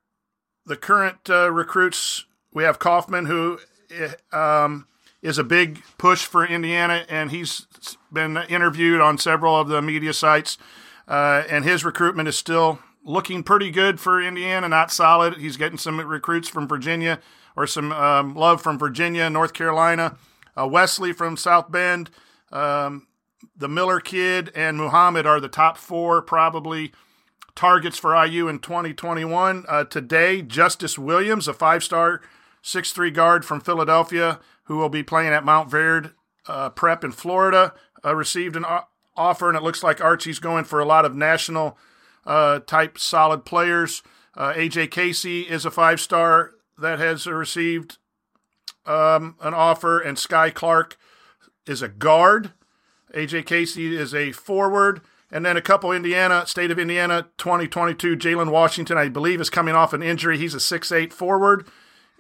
[0.66, 2.26] the current uh, recruits.
[2.54, 3.60] We have Kaufman, who
[3.90, 4.88] eh, um,
[5.22, 7.68] is a big push for Indiana, and he's
[8.12, 10.58] been interviewed on several of the media sites.
[11.08, 15.38] Uh, and his recruitment is still looking pretty good for Indiana, not solid.
[15.38, 17.20] He's getting some recruits from Virginia
[17.56, 20.18] or some um, love from Virginia, North Carolina
[20.58, 22.10] uh, Wesley from South Bend,
[22.52, 23.08] um,
[23.56, 26.92] the Miller kid, and Muhammad are the top four probably
[27.56, 29.66] targets for IU in 2021.
[29.68, 32.22] Uh, today, Justice Williams, a five star
[32.62, 36.14] six-three guard from Philadelphia, who will be playing at Montverde
[36.48, 37.74] uh, Prep in Florida,
[38.04, 38.66] uh, received an
[39.16, 41.78] offer, and it looks like Archie's going for a lot of national
[42.26, 44.02] uh, type solid players.
[44.36, 47.98] Uh, AJ Casey is a five star that has received
[48.86, 50.98] um, an offer, and Skyy Clark
[51.66, 52.52] is a guard.
[53.14, 55.02] AJ Casey is a forward.
[55.32, 59.74] And then a couple Indiana, state of Indiana, 2022, Jalen Washington, I believe, is coming
[59.74, 60.38] off an injury.
[60.38, 61.68] He's a six-eight forward.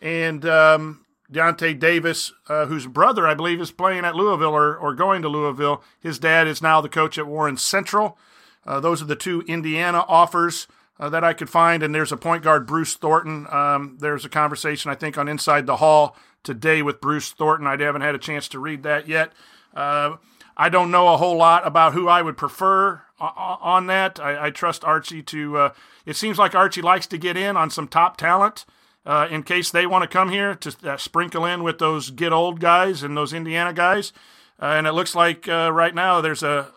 [0.01, 4.95] And um, Deontay Davis, uh, whose brother, I believe, is playing at Louisville or, or
[4.95, 5.83] going to Louisville.
[5.99, 8.17] His dad is now the coach at Warren Central.
[8.65, 10.67] Uh, those are the two Indiana offers
[10.99, 11.83] uh, that I could find.
[11.83, 13.45] And there's a point guard, Bruce Thornton.
[13.51, 17.67] Um, there's a conversation, I think, on Inside the Hall today with Bruce Thornton.
[17.67, 19.31] I haven't had a chance to read that yet.
[19.73, 20.17] Uh,
[20.55, 24.19] I don't know a whole lot about who I would prefer on that.
[24.19, 25.57] I, I trust Archie to.
[25.57, 25.73] Uh,
[26.05, 28.65] it seems like Archie likes to get in on some top talent
[29.05, 32.31] uh, in case they want to come here to uh, sprinkle in with those get
[32.33, 34.13] old guys and those Indiana guys.
[34.61, 36.71] Uh, and it looks like uh, right now there's a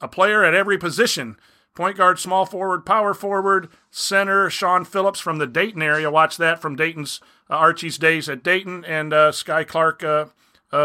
[0.00, 1.36] a player at every position.
[1.76, 6.10] Point guard, small forward, power forward, center, Sean Phillips from the Dayton area.
[6.10, 7.20] Watch that from Dayton's
[7.50, 10.24] uh, Archie's days at Dayton and uh, Skyy Clark, uh,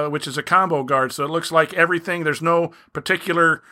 [0.09, 1.13] which is a combo guard.
[1.13, 2.25] So it looks like everything.
[2.25, 3.63] There's no particular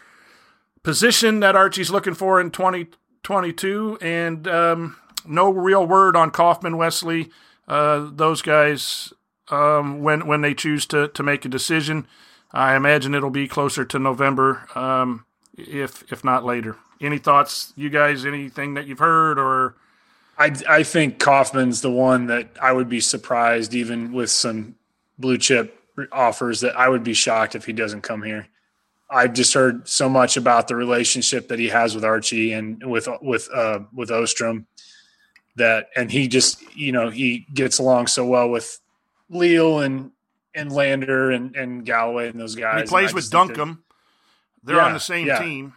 [0.82, 4.96] position that Archie's looking for in 2022, and um,
[5.28, 7.30] no real word on Kaufman, Wesley.
[7.68, 9.14] those guys
[9.50, 12.08] um, when when they choose to to make a decision.
[12.52, 15.26] I imagine it'll be closer to November, um,
[15.58, 16.78] if if not later.
[17.02, 18.26] Any thoughts, you guys?
[18.26, 19.76] Anything that you've heard or?
[20.38, 24.76] I I think Kaufman's the one that I would be surprised, even with some
[25.18, 25.76] blue chip
[26.12, 28.48] offers, that I would be shocked if he doesn't come here.
[29.10, 33.08] I've just heard so much about the relationship that he has with Archie and with
[33.22, 34.68] with uh, with Ostrom
[35.56, 38.80] that, and he just you know he gets along so well with
[39.30, 40.12] Leal and
[40.54, 42.74] and Lander and and Galloway and those guys.
[42.74, 43.84] And he plays with Duncomb.
[44.64, 45.40] They're Yeah, on the same yeah.
[45.40, 45.74] team.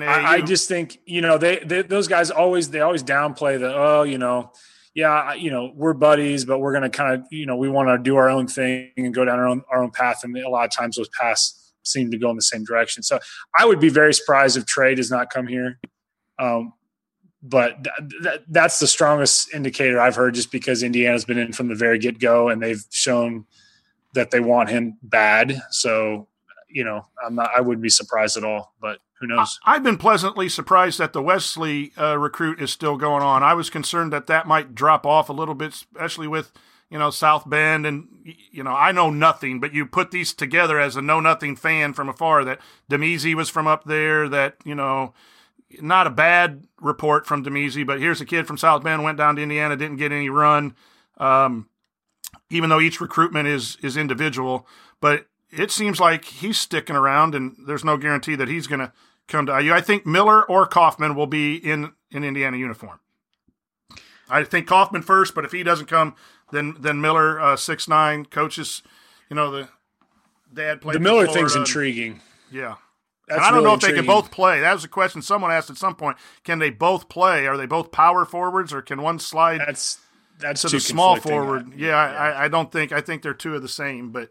[0.00, 3.74] I, I just think you know they, they those guys always they always downplay the
[3.74, 4.52] oh you know
[4.94, 7.98] yeah you know we're buddies but we're gonna kind of you know we want to
[7.98, 10.24] do our own thing and go down our own our own path.
[10.24, 13.02] And a lot of times those paths seem to go in the same direction.
[13.02, 13.18] So
[13.58, 15.80] I would be very surprised if Trey does not come here.
[16.38, 16.72] Um,
[17.42, 21.66] but th- th- that's the strongest indicator I've heard just because Indiana's been in from
[21.66, 23.46] the very get go and they've shown
[24.14, 25.60] that they want him bad.
[25.70, 26.28] So
[26.72, 29.60] you know I'm not I wouldn't be surprised at all but who knows.
[29.64, 33.42] I've been pleasantly surprised that the Wesley uh, recruit is still going on.
[33.42, 36.52] I was concerned that that might drop off a little bit, especially with
[36.90, 38.08] you know South Bend and
[38.50, 41.92] you know I know nothing, but you put these together as a know nothing fan
[41.92, 42.44] from afar.
[42.44, 42.60] That
[42.90, 44.28] Damezi was from up there.
[44.28, 45.14] That you know,
[45.80, 49.36] not a bad report from Damezi, but here's a kid from South Bend went down
[49.36, 50.74] to Indiana, didn't get any run.
[51.18, 51.68] Um,
[52.50, 54.66] even though each recruitment is is individual,
[55.00, 58.92] but it seems like he's sticking around, and there's no guarantee that he's going to
[59.28, 59.72] come to IU.
[59.72, 63.00] I think Miller or Kaufman will be in in Indiana uniform.
[64.28, 66.14] I think Kaufman first, but if he doesn't come,
[66.52, 68.82] then then Miller uh, six nine coaches.
[69.28, 69.68] You know the
[70.52, 72.20] dad played The Miller Florida thing's and- intriguing.
[72.50, 72.76] Yeah.
[73.30, 74.60] I don't really know if they can both play.
[74.60, 76.18] That was a question someone asked at some point.
[76.44, 77.46] Can they both play?
[77.46, 79.60] Are they both power forwards, or can one slide?
[79.60, 80.00] That's
[80.38, 81.72] that's to the small forward.
[81.74, 82.92] Yeah, I, I don't think.
[82.92, 84.10] I think they're two of the same.
[84.10, 84.30] But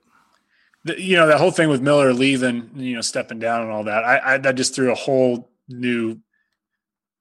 [0.83, 3.83] The- you know that whole thing with Miller leaving, you know, stepping down and all
[3.85, 4.03] that.
[4.03, 6.17] I, I that just threw a whole new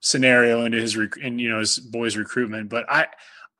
[0.00, 2.68] scenario into his rec- in you know his boys recruitment.
[2.70, 3.06] But I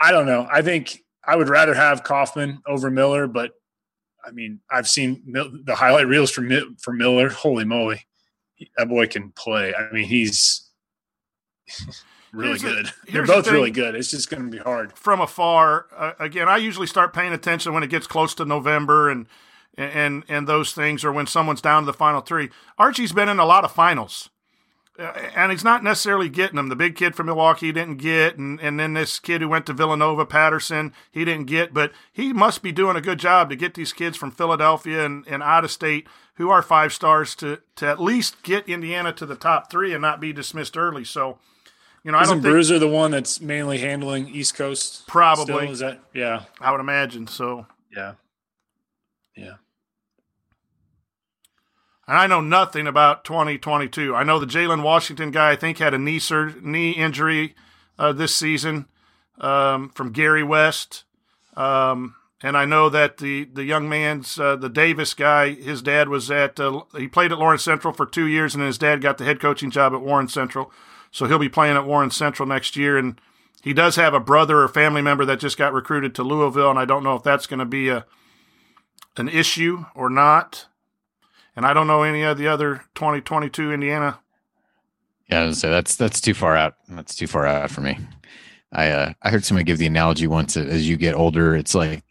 [0.01, 0.47] I don't know.
[0.51, 3.27] I think I would rather have Kaufman over Miller.
[3.27, 3.53] But
[4.25, 6.47] I mean, I've seen Mil- the highlight reels for
[6.81, 7.29] for Miller.
[7.29, 8.07] Holy moly,
[8.79, 9.75] that boy can play.
[9.75, 10.71] I mean, he's
[12.33, 12.87] really Here's good.
[12.87, 13.95] They're here's the both really good.
[13.95, 14.97] It's just going to be hard.
[14.97, 19.11] from afar, uh, again, I usually start paying attention when it gets close to November
[19.11, 19.27] and
[19.77, 22.51] and and those things, or when someone's down to the final three.
[22.79, 24.31] Archie's been in a lot of finals.
[24.99, 26.69] Uh, and he's not necessarily getting them.
[26.69, 29.73] The big kid from Milwaukee didn't get, and, and then this kid who went to
[29.73, 31.73] Villanova, Patterson, he didn't get.
[31.73, 35.27] But he must be doing a good job to get these kids from Philadelphia and,
[35.27, 39.25] and out of state who are five stars to to at least get Indiana to
[39.27, 41.05] the top three and not be dismissed early.
[41.05, 41.39] So,
[42.05, 45.07] you know, I Isn't don't think Bruiser the one that's mainly handling East Coast?
[45.07, 45.45] Probably.
[45.45, 45.71] still?
[45.71, 46.45] Is that yeah?
[46.61, 47.67] I would imagine so.
[47.95, 47.99] Yeah.
[47.99, 48.13] Yeah.
[52.11, 54.17] And I know nothing about 2022.
[54.17, 57.55] I know the Jalen Washington guy, I think, had a knee sur- knee injury
[58.01, 58.87] uh, this season
[59.39, 61.05] um, from Gary West.
[61.57, 65.51] Um, and I know that the the young man's uh, the Davis guy.
[65.51, 68.77] His dad was at uh, he played at Lawrence Central for two years, and his
[68.77, 70.73] dad got the head coaching job at Warren Central.
[71.13, 72.99] So he'll be playing at Warren Central next year.
[72.99, 73.21] And
[73.63, 76.79] he does have a brother or family member that just got recruited to Louisville, and
[76.81, 78.05] I don't know if that's going to be a
[79.17, 80.67] an issue or not.
[81.61, 84.19] And I don't know any of the other 2022 Indiana.
[85.29, 86.77] Yeah, say that's that's too far out.
[86.89, 87.99] That's too far out for me.
[88.73, 91.75] I uh, I heard somebody give the analogy once that as you get older, it's
[91.75, 92.03] like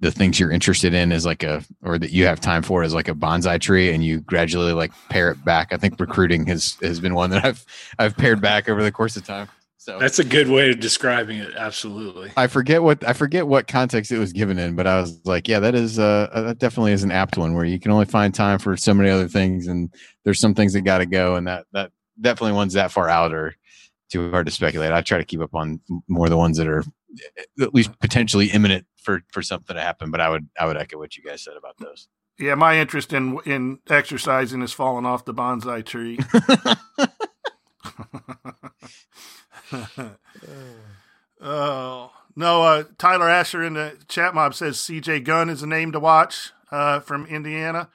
[0.00, 2.92] the things you're interested in is like a or that you have time for is
[2.92, 5.72] like a bonsai tree, and you gradually like pare it back.
[5.72, 7.64] I think recruiting has has been one that I've
[7.96, 9.46] I've pared back over the course of time.
[9.90, 11.52] So That's a good way of describing it.
[11.56, 12.30] Absolutely.
[12.36, 15.48] I forget what I forget what context it was given in, but I was like,
[15.48, 18.32] yeah, that is uh that definitely is an apt one where you can only find
[18.32, 19.92] time for so many other things, and
[20.24, 23.34] there's some things that got to go, and that that definitely ones that far out
[23.34, 23.56] are
[24.10, 24.92] too hard to speculate.
[24.92, 26.84] I try to keep up on more the ones that are
[27.60, 30.98] at least potentially imminent for for something to happen, but I would I would echo
[30.98, 32.06] what you guys said about those.
[32.38, 36.20] Yeah, my interest in in exercising has fallen off the bonsai tree.
[41.40, 45.20] oh no, uh, Tyler Asher in the chat mob says C.J.
[45.20, 47.88] Gunn is a name to watch uh, from Indiana.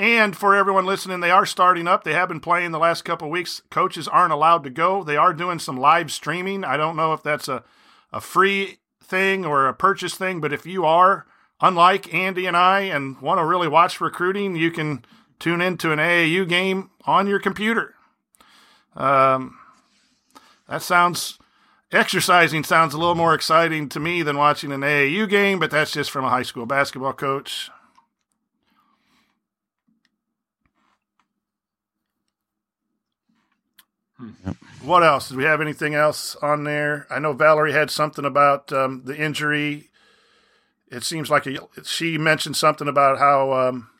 [0.00, 2.04] And for everyone listening, they are starting up.
[2.04, 3.62] They have been playing the last couple weeks.
[3.68, 5.02] Coaches aren't allowed to go.
[5.02, 6.62] They are doing some live streaming.
[6.62, 7.64] I don't know if that's a,
[8.12, 11.26] a free thing or a purchase thing, but if you are,
[11.60, 15.04] unlike Andy and I, and want to really watch recruiting, you can
[15.40, 17.94] tune into an AAU game on your computer.
[18.94, 19.58] Um,
[20.68, 21.38] that sounds
[21.90, 25.92] exercising sounds a little more exciting to me than watching an AAU game, but that's
[25.92, 27.70] just from a high school basketball coach.
[34.82, 35.28] What else?
[35.28, 37.06] Did we have anything else on there?
[37.08, 39.90] I know Valerie had something about um, the injury.
[40.90, 43.90] It seems like a, she mentioned something about how um,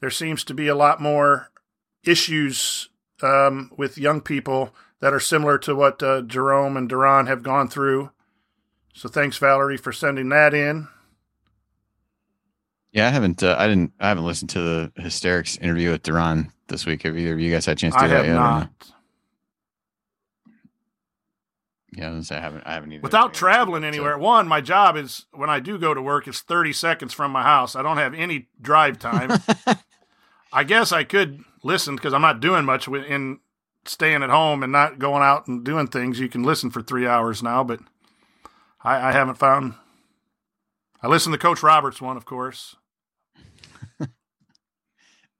[0.00, 1.50] there seems to be a lot more
[2.02, 2.88] issues
[3.22, 7.68] um, with young people that are similar to what uh, Jerome and Duran have gone
[7.68, 8.10] through.
[8.94, 10.88] So thanks, Valerie, for sending that in.
[12.92, 13.42] Yeah, I haven't.
[13.42, 13.92] Uh, I didn't.
[14.00, 17.02] I haven't listened to the hysterics interview with Duran this week.
[17.02, 18.34] Have either of you guys had a chance to do I that have yet?
[18.34, 18.70] not.
[21.92, 22.66] Yeah, I, was gonna say I haven't.
[22.66, 23.02] I haven't either.
[23.02, 26.72] Without traveling anywhere, one, my job is when I do go to work, it's 30
[26.72, 27.76] seconds from my house.
[27.76, 29.38] I don't have any drive time.
[30.52, 33.40] I guess I could listen because I'm not doing much in
[33.84, 36.18] staying at home and not going out and doing things.
[36.20, 37.80] You can listen for three hours now, but
[38.82, 39.74] I, I haven't found.
[41.02, 42.76] I listened to Coach Roberts one, of course.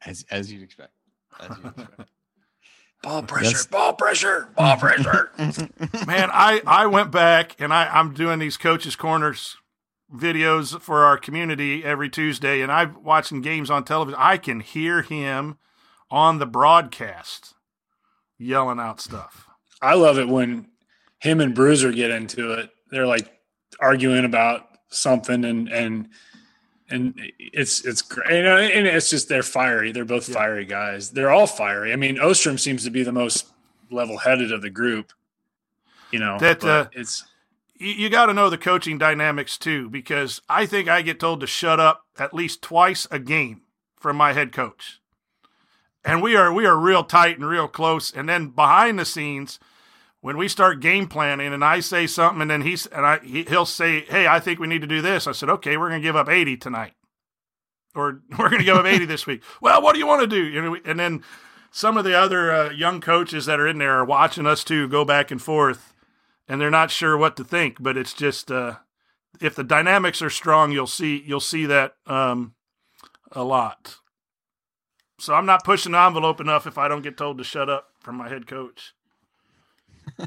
[0.07, 0.93] as as you'd expect.
[1.41, 2.01] As you'd expect.
[3.03, 5.31] Ball pressure, That's- ball pressure, ball pressure.
[5.39, 9.57] Man, I, I went back and I, I'm doing these coaches' corners
[10.13, 14.19] videos for our community every Tuesday, and I'm watching games on television.
[14.21, 15.59] I can hear him
[16.11, 17.55] on the broadcast
[18.39, 19.47] yelling out stuff.
[19.83, 20.69] I love it when
[21.19, 22.71] him and Bruiser get into it.
[22.91, 23.31] They're like
[23.81, 26.09] arguing about something, and and
[26.91, 28.39] and it's it's great.
[28.39, 29.93] You know, and it's just they're fiery.
[29.93, 31.11] They're both fiery guys.
[31.11, 31.93] They're all fiery.
[31.93, 33.47] I mean, Ostrom seems to be the most
[33.91, 35.13] level-headed of the group.
[36.11, 37.25] You know, That, uh, it's
[37.79, 41.41] You, you got to know the coaching dynamics too, because I think I get told
[41.41, 43.63] to shut up at least twice a game
[43.97, 45.01] from my head coach,
[46.05, 48.13] and we are we are real tight and real close.
[48.13, 49.59] And then behind the scenes,
[50.21, 53.45] when we start game planning, and I say something, and then he's and I he,
[53.45, 56.03] he'll say, "Hey, I think we need to do this." I said, "Okay, we're going
[56.03, 56.95] to give up eighty tonight,
[57.95, 60.27] or we're going to give up eighty this week." Well, what do you want to
[60.27, 60.43] do?
[60.43, 61.23] You know, and then
[61.71, 64.89] some of the other uh, young coaches that are in there are watching us too
[64.89, 65.95] go back and forth,
[66.49, 67.83] and they're not sure what to think.
[67.83, 68.77] But it's just uh,
[69.41, 72.55] if the dynamics are strong, you'll see you'll see that um,
[73.33, 73.99] a lot.
[75.19, 77.91] So I'm not pushing the envelope enough if I don't get told to shut up
[78.01, 78.95] from my head coach.
[80.19, 80.27] I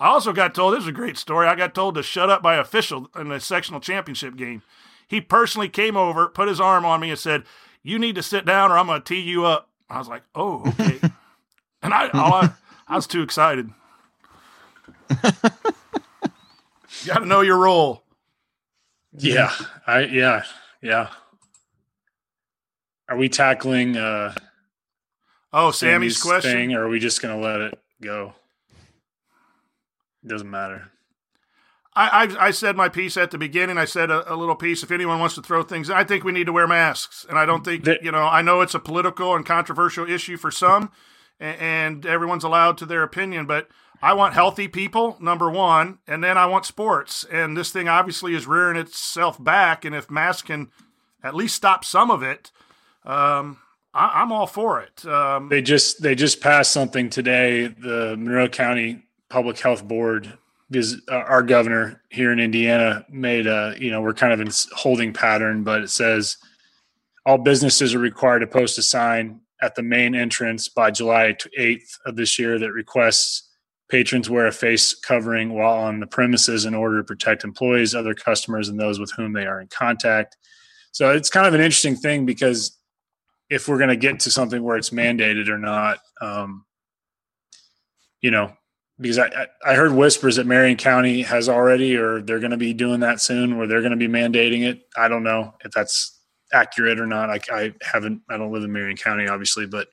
[0.00, 1.46] also got told this is a great story.
[1.46, 4.62] I got told to shut up by official in the sectional championship game.
[5.06, 7.44] He personally came over, put his arm on me, and said,
[7.82, 10.22] "You need to sit down, or I'm going to tee you up." I was like,
[10.34, 10.98] "Oh, okay."
[11.82, 12.50] and I, all I,
[12.88, 13.70] I was too excited.
[17.02, 18.02] You got to know your role.
[19.16, 19.52] yeah,
[19.86, 20.42] I yeah
[20.82, 21.08] yeah.
[23.10, 24.34] Are we tackling uh
[25.52, 26.52] Oh, Sammy's question?
[26.52, 28.34] thing, or are we just gonna let it go?
[30.24, 30.92] It doesn't matter.
[31.92, 33.76] I, I, I said my piece at the beginning.
[33.76, 34.84] I said a, a little piece.
[34.84, 37.26] If anyone wants to throw things, I think we need to wear masks.
[37.28, 38.22] And I don't think you know.
[38.22, 40.92] I know it's a political and controversial issue for some,
[41.40, 43.46] and, and everyone's allowed to their opinion.
[43.46, 43.68] But
[44.00, 47.24] I want healthy people, number one, and then I want sports.
[47.24, 49.84] And this thing obviously is rearing itself back.
[49.84, 50.70] And if masks can
[51.24, 52.52] at least stop some of it,
[53.04, 53.58] um,
[53.94, 55.04] I, I'm all for it.
[55.06, 57.66] Um, They just they just passed something today.
[57.68, 60.32] The Monroe County Public Health Board,
[60.70, 64.50] because uh, our governor here in Indiana made a you know we're kind of in
[64.74, 66.36] holding pattern, but it says
[67.26, 71.98] all businesses are required to post a sign at the main entrance by July eighth
[72.06, 73.48] of this year that requests
[73.90, 78.14] patrons wear a face covering while on the premises in order to protect employees, other
[78.14, 80.36] customers, and those with whom they are in contact.
[80.92, 82.78] So it's kind of an interesting thing because
[83.50, 86.64] if we're going to get to something where it's mandated or not, um,
[88.22, 88.52] you know,
[88.98, 92.56] because I, I, I heard whispers that Marion County has already, or they're going to
[92.56, 94.82] be doing that soon, where they're going to be mandating it.
[94.96, 96.18] I don't know if that's
[96.52, 97.30] accurate or not.
[97.30, 99.88] I, I haven't, I don't live in Marion County, obviously, but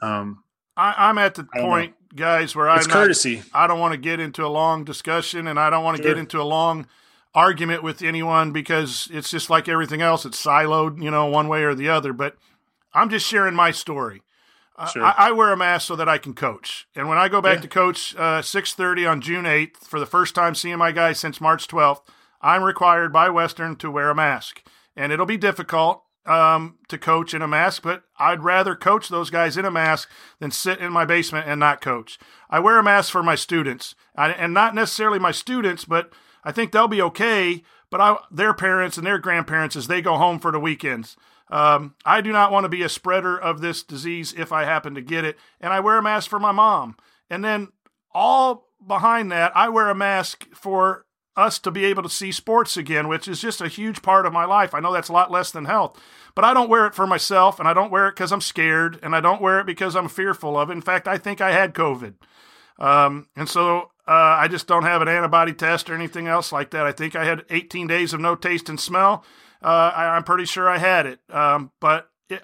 [0.00, 0.42] um,
[0.76, 3.42] I, I'm at the I point, guys, where I'm It's not- courtesy.
[3.52, 6.12] I don't want to get into a long discussion, and I don't want to Sure.
[6.12, 6.86] get into a long
[7.34, 11.62] argument with anyone because it's just like everything else; it's siloed, you know, one way
[11.64, 12.12] or the other.
[12.14, 12.36] But
[12.94, 14.22] I'm just sharing my story.
[14.76, 15.04] Uh, Sure.
[15.04, 17.56] I, I wear a mask so that I can coach, and when I go back
[17.56, 17.62] Yeah.
[17.62, 21.40] to coach uh, 6:30 on June 8th for the first time seeing my guys since
[21.40, 22.00] March 12th,
[22.40, 24.62] I'm required by Western to wear a mask,
[24.96, 29.28] and it'll be difficult um, to coach in a mask, but I'd rather coach those
[29.28, 32.18] guys in a mask than sit in my basement and not coach.
[32.48, 36.12] I wear a mask for my students, I, and not necessarily my students, but
[36.44, 37.62] I think they'll be okay.
[37.90, 41.16] But I, their parents and their grandparents as they go home for the weekends.
[41.52, 44.94] Um, I do not want to be a spreader of this disease if I happen
[44.94, 46.96] to get it, and I wear a mask for my mom.
[47.28, 47.68] And then
[48.14, 51.04] all behind that, I wear a mask for
[51.36, 54.32] us to be able to see sports again, which is just a huge part of
[54.32, 54.72] my life.
[54.72, 56.00] I know that's a lot less than health,
[56.34, 58.98] but I don't wear it for myself and I don't wear it because I'm scared
[59.02, 60.74] and I don't wear it because I'm fearful of it.
[60.74, 62.14] In fact, I think I had COVID.
[62.78, 66.70] Um, and so uh, I just don't have an antibody test or anything else like
[66.72, 66.86] that.
[66.86, 69.24] I think I had 18 days of no taste and smell.
[69.62, 72.42] Uh, I, am pretty sure I had it, um, but it,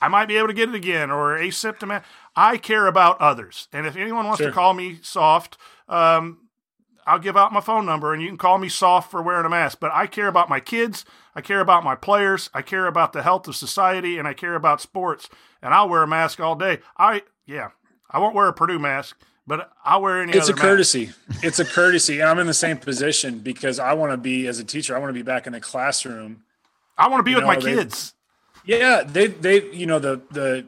[0.00, 2.02] I might be able to get it again or asymptomatic.
[2.34, 4.48] I care about others, and if anyone wants sure.
[4.48, 5.56] to call me soft,
[5.88, 6.48] um,
[7.06, 9.50] I'll give out my phone number and you can call me soft for wearing a
[9.50, 9.78] mask.
[9.78, 11.04] But I care about my kids,
[11.36, 14.56] I care about my players, I care about the health of society, and I care
[14.56, 15.28] about sports.
[15.62, 16.80] And I'll wear a mask all day.
[16.98, 17.68] I yeah,
[18.10, 20.32] I won't wear a Purdue mask, but I'll wear any.
[20.32, 21.12] It's a courtesy.
[21.42, 24.58] It's a courtesy, and I'm in the same position because I want to be as
[24.58, 24.96] a teacher.
[24.96, 26.42] I want to be back in the classroom.
[26.96, 28.14] I want to be you with know, my they, kids.
[28.64, 30.66] Yeah, they they you know the the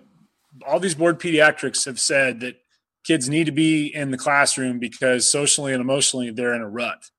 [0.67, 2.57] all these board pediatrics have said that
[3.05, 7.11] kids need to be in the classroom because socially and emotionally they're in a rut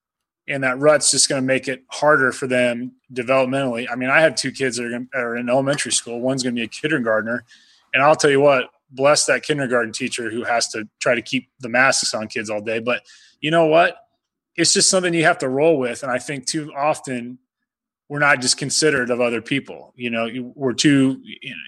[0.47, 4.19] and that rut's just going to make it harder for them developmentally i mean i
[4.19, 6.67] have two kids that are, gonna, are in elementary school one's going to be a
[6.67, 7.45] kindergartner
[7.93, 11.49] and i'll tell you what bless that kindergarten teacher who has to try to keep
[11.59, 13.01] the masks on kids all day but
[13.41, 13.97] you know what
[14.55, 17.37] it's just something you have to roll with and i think too often
[18.09, 21.21] we're not just considerate of other people you know we're too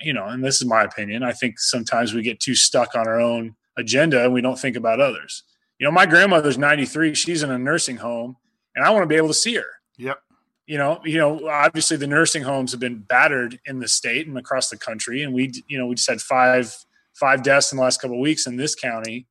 [0.04, 3.08] you know and this is my opinion i think sometimes we get too stuck on
[3.08, 5.44] our own agenda and we don't think about others.
[5.80, 8.38] You know, my grandmother's 93, she's in a nursing home
[8.76, 9.66] and I want to be able to see her.
[9.98, 10.20] Yep.
[10.68, 14.38] You know, you know, obviously the nursing homes have been battered in the state and
[14.38, 15.24] across the country.
[15.24, 16.76] And we, you know, we just had five,
[17.20, 19.28] five deaths in the last couple of weeks in this county.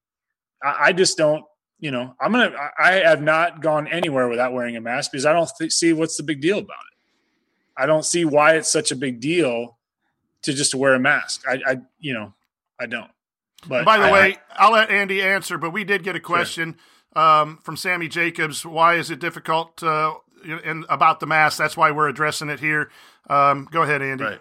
[0.62, 1.45] I, I just don't,
[1.80, 5.26] you know, I'm going to, I have not gone anywhere without wearing a mask because
[5.26, 6.99] I don't th- see what's the big deal about it.
[7.76, 9.78] I don't see why it's such a big deal
[10.43, 11.45] to just to wear a mask.
[11.49, 12.34] I, I you know,
[12.78, 13.11] I don't.
[13.66, 16.20] But by the I, way, I, will let Andy answer, but we did get a
[16.20, 16.76] question
[17.14, 17.22] sure.
[17.22, 18.64] um, from Sammy Jacobs.
[18.64, 20.14] Why is it difficult uh,
[20.45, 21.59] in, about the mask?
[21.59, 22.91] That's why we're addressing it here.
[23.28, 24.24] Um, go ahead, Andy.
[24.24, 24.41] Right.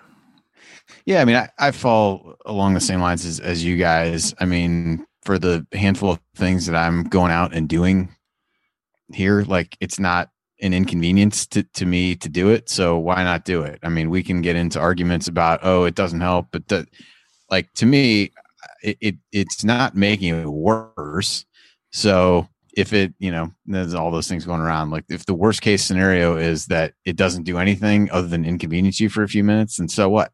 [1.06, 4.34] Yeah, I mean, I, I fall along the same lines as, as you guys.
[4.40, 8.10] I mean, for the handful of things that I'm going out and doing
[9.14, 10.30] here, like it's not
[10.62, 12.70] an inconvenience to, to me to do it.
[12.70, 13.80] So why not do it?
[13.84, 16.88] I mean, we can get into arguments about, oh, it doesn't help, but the,
[17.50, 18.32] like to me,
[18.84, 21.46] it, it it's not making it worse.
[21.92, 24.92] So if it, you know, there's all those things going around.
[24.92, 29.00] Like if the worst case scenario is that it doesn't do anything other than inconvenience
[29.00, 30.32] you for a few minutes, and so what?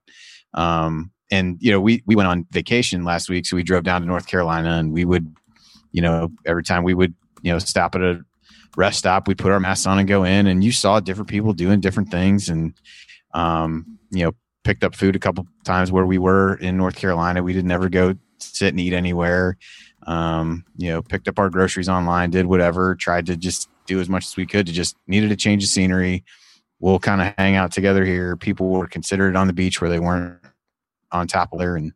[0.53, 4.01] Um, and you know, we we went on vacation last week, so we drove down
[4.01, 5.35] to North Carolina, and we would,
[5.91, 8.23] you know, every time we would, you know, stop at a
[8.75, 11.53] rest stop, we'd put our masks on and go in, and you saw different people
[11.53, 12.73] doing different things, and
[13.33, 14.33] um, you know,
[14.63, 17.41] picked up food a couple times where we were in North Carolina.
[17.41, 19.57] We did never go sit and eat anywhere.
[20.05, 24.09] Um, you know, picked up our groceries online, did whatever, tried to just do as
[24.09, 26.23] much as we could to just needed a change of scenery.
[26.79, 28.35] We'll kind of hang out together here.
[28.35, 30.42] People were considered on the beach where they weren't
[31.13, 31.93] on top of there and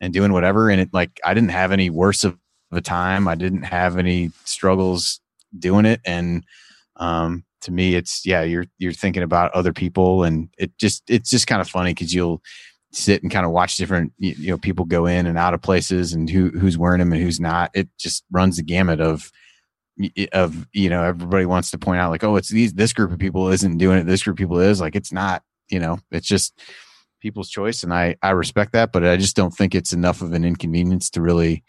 [0.00, 0.70] and doing whatever.
[0.70, 2.38] And it like I didn't have any worse of
[2.72, 3.26] a time.
[3.26, 5.20] I didn't have any struggles
[5.58, 6.00] doing it.
[6.04, 6.44] And
[6.96, 11.30] um to me it's yeah you're you're thinking about other people and it just it's
[11.30, 12.42] just kind of funny because you'll
[12.92, 16.12] sit and kind of watch different you know people go in and out of places
[16.12, 19.32] and who who's wearing them and who's not it just runs the gamut of
[20.32, 23.18] of you know everybody wants to point out like oh it's these this group of
[23.18, 26.26] people isn't doing it this group of people is like it's not you know it's
[26.26, 26.60] just
[27.24, 30.32] people's choice and i i respect that but i just don't think it's enough of
[30.34, 31.64] an inconvenience to really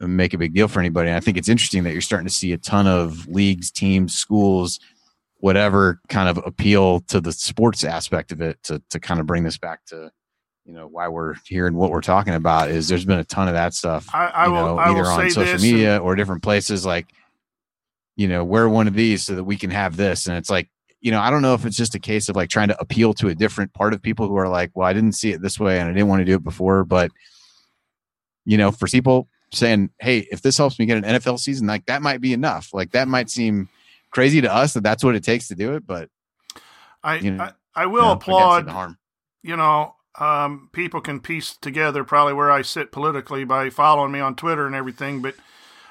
[0.00, 1.08] make a big deal for anybody.
[1.10, 4.14] And i think it's interesting that you're starting to see a ton of leagues teams
[4.14, 4.80] schools
[5.40, 9.44] whatever kind of appeal to the sports aspect of it to to kind of bring
[9.44, 10.10] this back to
[10.64, 13.46] you know why we're here and what we're talking about is there's been a ton
[13.46, 16.16] of that stuff I, I you will, know, I either on social media and- or
[16.16, 17.06] different places like
[18.16, 20.26] you know wear one of these so that we can have this.
[20.26, 20.68] And it's like
[21.00, 23.14] you know i don't know if it's just a case of like trying to appeal
[23.14, 25.58] to a different part of people who are like well i didn't see it this
[25.58, 27.10] way and i didn't want to do it before but
[28.44, 31.86] you know for people saying hey if this helps me get an nfl season like
[31.86, 33.68] that might be enough like that might seem
[34.10, 36.08] crazy to us that that's what it takes to do it, but
[37.02, 37.52] I you know, I,
[37.82, 38.96] I, will you know, applaud.
[39.42, 44.20] You know, um, people can piece together probably where I sit politically by following me
[44.20, 45.34] on Twitter and everything, but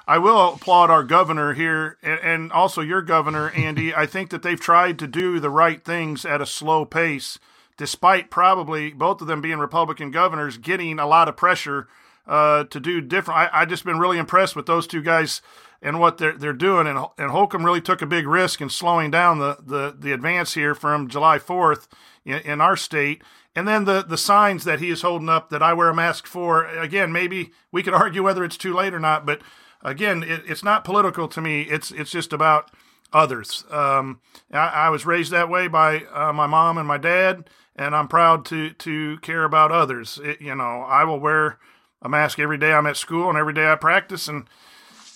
[0.08, 3.94] I will applaud our governor here and, and also your governor, Andy.
[3.94, 7.40] I think that they've tried to do the right things at a slow pace,
[7.76, 11.88] despite probably both of them being Republican governors getting a lot of pressure
[12.26, 13.38] uh, to do different.
[13.38, 15.42] I, I just been really impressed with those two guys
[15.82, 16.88] and what they're they're doing.
[16.88, 20.54] And and Holcomb really took a big risk in slowing down the the, the advance
[20.54, 21.88] here from July 4th
[22.26, 23.22] in, in our state.
[23.58, 26.28] And then the the signs that he is holding up that I wear a mask
[26.28, 26.66] for.
[26.66, 29.42] Again, maybe we could argue whether it's too late or not, but.
[29.84, 31.62] again, it, it's not political to me.
[31.62, 32.72] It's it's just about
[33.14, 33.64] others.
[33.70, 34.20] Um,
[34.52, 38.08] I, I, was raised that way by uh, my mom and my dad, and I'm
[38.08, 40.20] proud to to care about others.
[40.24, 41.60] It, you know, I will wear
[42.02, 44.48] a mask every day I'm at school and every day I practice, and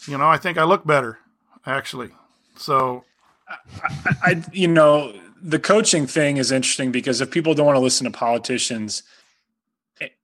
[0.08, 1.20] you know, I think I look better
[1.66, 2.12] actually.
[2.56, 3.04] So,
[3.48, 3.58] I,
[4.24, 5.14] I you know,
[5.44, 9.04] the coaching thing is interesting because if people don't want to listen to politicians,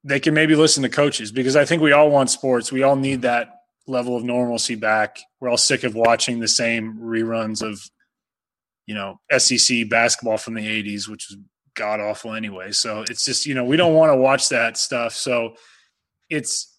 [0.03, 2.71] they can maybe listen to coaches because I think we all want sports.
[2.71, 5.19] We all need that level of normalcy back.
[5.39, 7.79] We're all sick of watching the same reruns of,
[8.85, 11.37] you know, SEC basketball from the 80s, which is
[11.75, 12.71] god awful anyway.
[12.71, 15.13] So it's just, you know, we don't want to watch that stuff.
[15.13, 15.55] So
[16.29, 16.73] it's,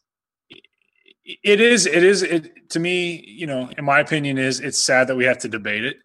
[1.25, 5.09] it is, it is, it to me, you know, in my opinion, is it's sad
[5.09, 5.99] that we have to debate it.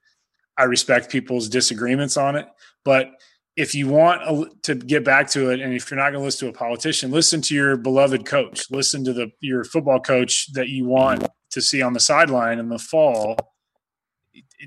[0.57, 2.47] I respect people's disagreements on it,
[2.85, 3.11] but
[3.55, 6.47] if you want to get back to it, and if you're not going to listen
[6.47, 8.71] to a politician, listen to your beloved coach.
[8.71, 12.69] Listen to the your football coach that you want to see on the sideline in
[12.69, 13.37] the fall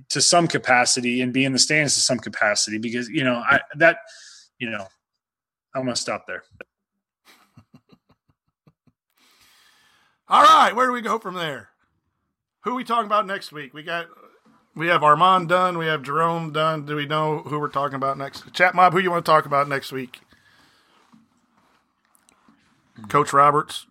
[0.09, 3.59] to some capacity and be in the stands to some capacity because you know I
[3.77, 3.99] that
[4.59, 4.87] you know
[5.75, 6.45] I'm going to stop there.
[10.29, 11.71] All right, where do we go from there?
[12.63, 13.75] Who we talking about next week?
[13.75, 14.07] We got
[14.77, 15.79] we have Armaan done.
[15.79, 16.85] We have Jerome done.
[16.85, 18.53] Do we know who we're talking about next?
[18.53, 20.21] Chat mob, who you want to talk about next week?
[23.09, 23.87] Coach Roberts.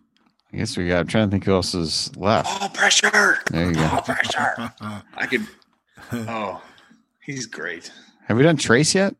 [0.52, 1.00] I guess we got.
[1.00, 2.48] I'm trying to think who else is left.
[2.62, 3.38] Oh, pressure!
[3.50, 3.90] There you go.
[3.92, 4.72] Oh, pressure!
[5.16, 5.46] I could.
[6.12, 6.62] Oh,
[7.20, 7.90] he's great.
[8.26, 9.14] Have we done Trayce yet?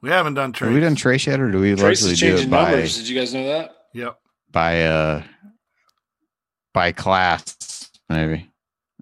[0.00, 0.66] We haven't done Trayce.
[0.66, 2.70] Have we done Trayce yet, or do we Trayce largely is do changing it by
[2.70, 2.96] numbers.
[2.96, 3.76] Did you guys know that?
[3.92, 4.18] Yep.
[4.52, 5.22] by uh
[6.72, 7.90] by class?
[8.08, 8.50] Maybe.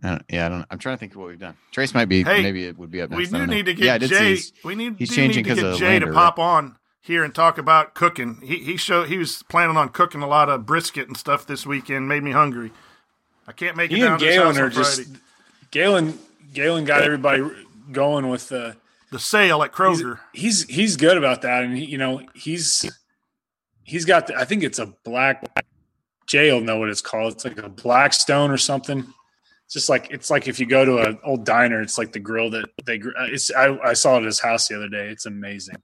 [0.05, 0.67] I don't, yeah, I don't.
[0.71, 1.57] I'm trying to think of what we've done.
[1.75, 2.23] Trayce might be.
[2.23, 3.19] Hey, maybe it would be up next.
[3.19, 3.55] We do don't know.
[3.55, 4.29] need to get did see Jay.
[4.31, 4.97] he's- We need.
[4.99, 6.19] He's do changing need to because get of Jay Lander, to right?
[6.19, 8.41] pop on here and talk about cooking.
[8.43, 11.67] He he showed he was planning on cooking a lot of brisket and stuff this
[11.67, 12.07] weekend.
[12.09, 12.71] Made me hungry.
[13.49, 15.19] I can't make it He down and to his house Galen on are just Friday.
[15.71, 16.19] Galen.
[16.53, 17.43] Galen got everybody
[17.91, 18.77] going with the
[19.11, 20.19] the sale at Kroger.
[20.33, 22.85] He's he's, he's good about that, and he, you know he's
[23.85, 24.27] he's got.
[24.27, 25.45] The, I think it's a black.
[26.27, 27.35] Jay will know what it's called.
[27.35, 29.07] It's like a Blackstone or something.
[29.75, 32.49] Just like it's like if you go to an old diner, it's like the grill
[32.51, 33.01] that they.
[33.01, 35.09] uh, It's I, I saw it at his house the other day.
[35.09, 35.75] It's amazing.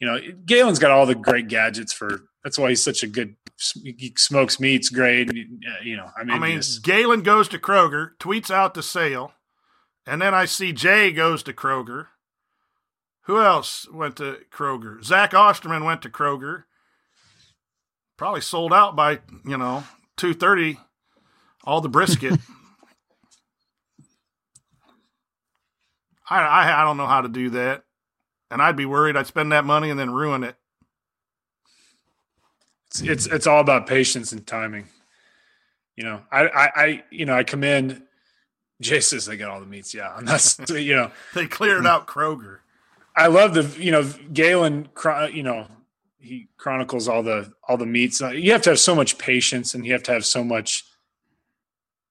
[0.00, 2.22] You know, Galen's got all the great gadgets for.
[2.42, 3.36] That's why he's such a good.
[3.84, 5.28] He smokes meats great.
[5.30, 5.34] uh,
[5.82, 6.60] You know, I mean, I mean.
[6.82, 9.32] Galen goes to Kroger, tweets out the sale,
[10.06, 12.06] and then I see Jay goes to Kroger.
[13.26, 15.04] Who else went to Kroger?
[15.04, 16.64] Zach Osterman went to Kroger.
[18.16, 19.84] Probably sold out by you know
[20.16, 20.78] two thirty.
[21.64, 22.40] All the brisket.
[26.28, 27.84] I, I I don't know how to do that,
[28.50, 30.56] and I'd be worried I'd spend that money and then ruin it.
[32.88, 34.86] it's it's it's all about patience and timing.
[35.96, 38.02] You know, I I, I you know I commend.
[38.80, 39.94] Jay says they got all the meats.
[39.94, 42.58] Yeah, and that's you know They cleared out Kroger.
[43.16, 44.88] I love the you know Galen.
[45.32, 45.66] You know
[46.18, 48.20] he chronicles all the all the meats.
[48.22, 50.84] Uh, You have to have so much patience, and you have to have so much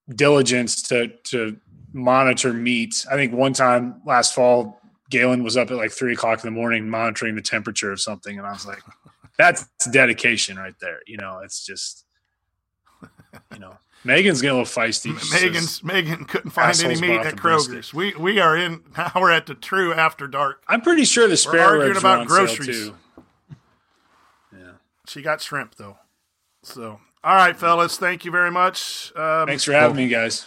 [0.08, 1.58] diligence to to
[1.94, 3.06] monitor meat.
[3.10, 4.80] I think one time last fall,
[5.10, 8.36] Galen was up at like three o'clock in the morning monitoring the temperature of something,
[8.36, 8.82] and I was like,
[9.38, 12.04] "That's dedication right there." You know, it's just
[13.52, 15.12] you know Megan's getting a little feisty.
[15.32, 17.36] Megan's says, Megan couldn't find any meat at.
[17.36, 17.94] Kroger's.
[17.94, 19.12] We we are in now.
[19.16, 20.62] We're at the true after dark.
[20.68, 22.88] I'm pretty sure the We're spare arguing about were on sale, groceries.
[22.88, 22.94] too.
[24.52, 24.72] Yeah.
[25.08, 25.98] She got shrimp though.
[26.62, 29.10] So all right, fellas, thank you very much.
[29.16, 30.46] Um, Thanks for having me, guys.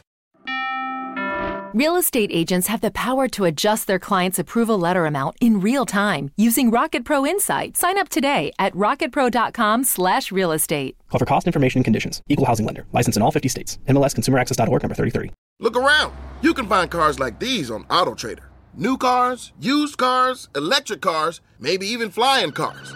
[1.73, 5.85] Real estate agents have the power to adjust their client's approval letter amount in real
[5.85, 7.77] time using Rocket Pro Insight.
[7.77, 10.97] Sign up today at rocketpro.com/slash real estate.
[11.09, 12.21] Call for cost information and conditions.
[12.27, 12.85] Equal housing lender.
[12.91, 13.77] License in all 50 states.
[13.87, 15.31] MLSConsumerAccess.org number 33.
[15.61, 16.13] Look around.
[16.41, 18.43] You can find cars like these on AutoTrader.
[18.73, 22.93] New cars, used cars, electric cars, maybe even flying cars.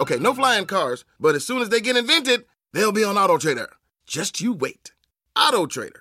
[0.00, 3.66] Okay, no flying cars, but as soon as they get invented, they'll be on AutoTrader.
[4.06, 4.92] Just you wait.
[5.36, 6.00] AutoTrader.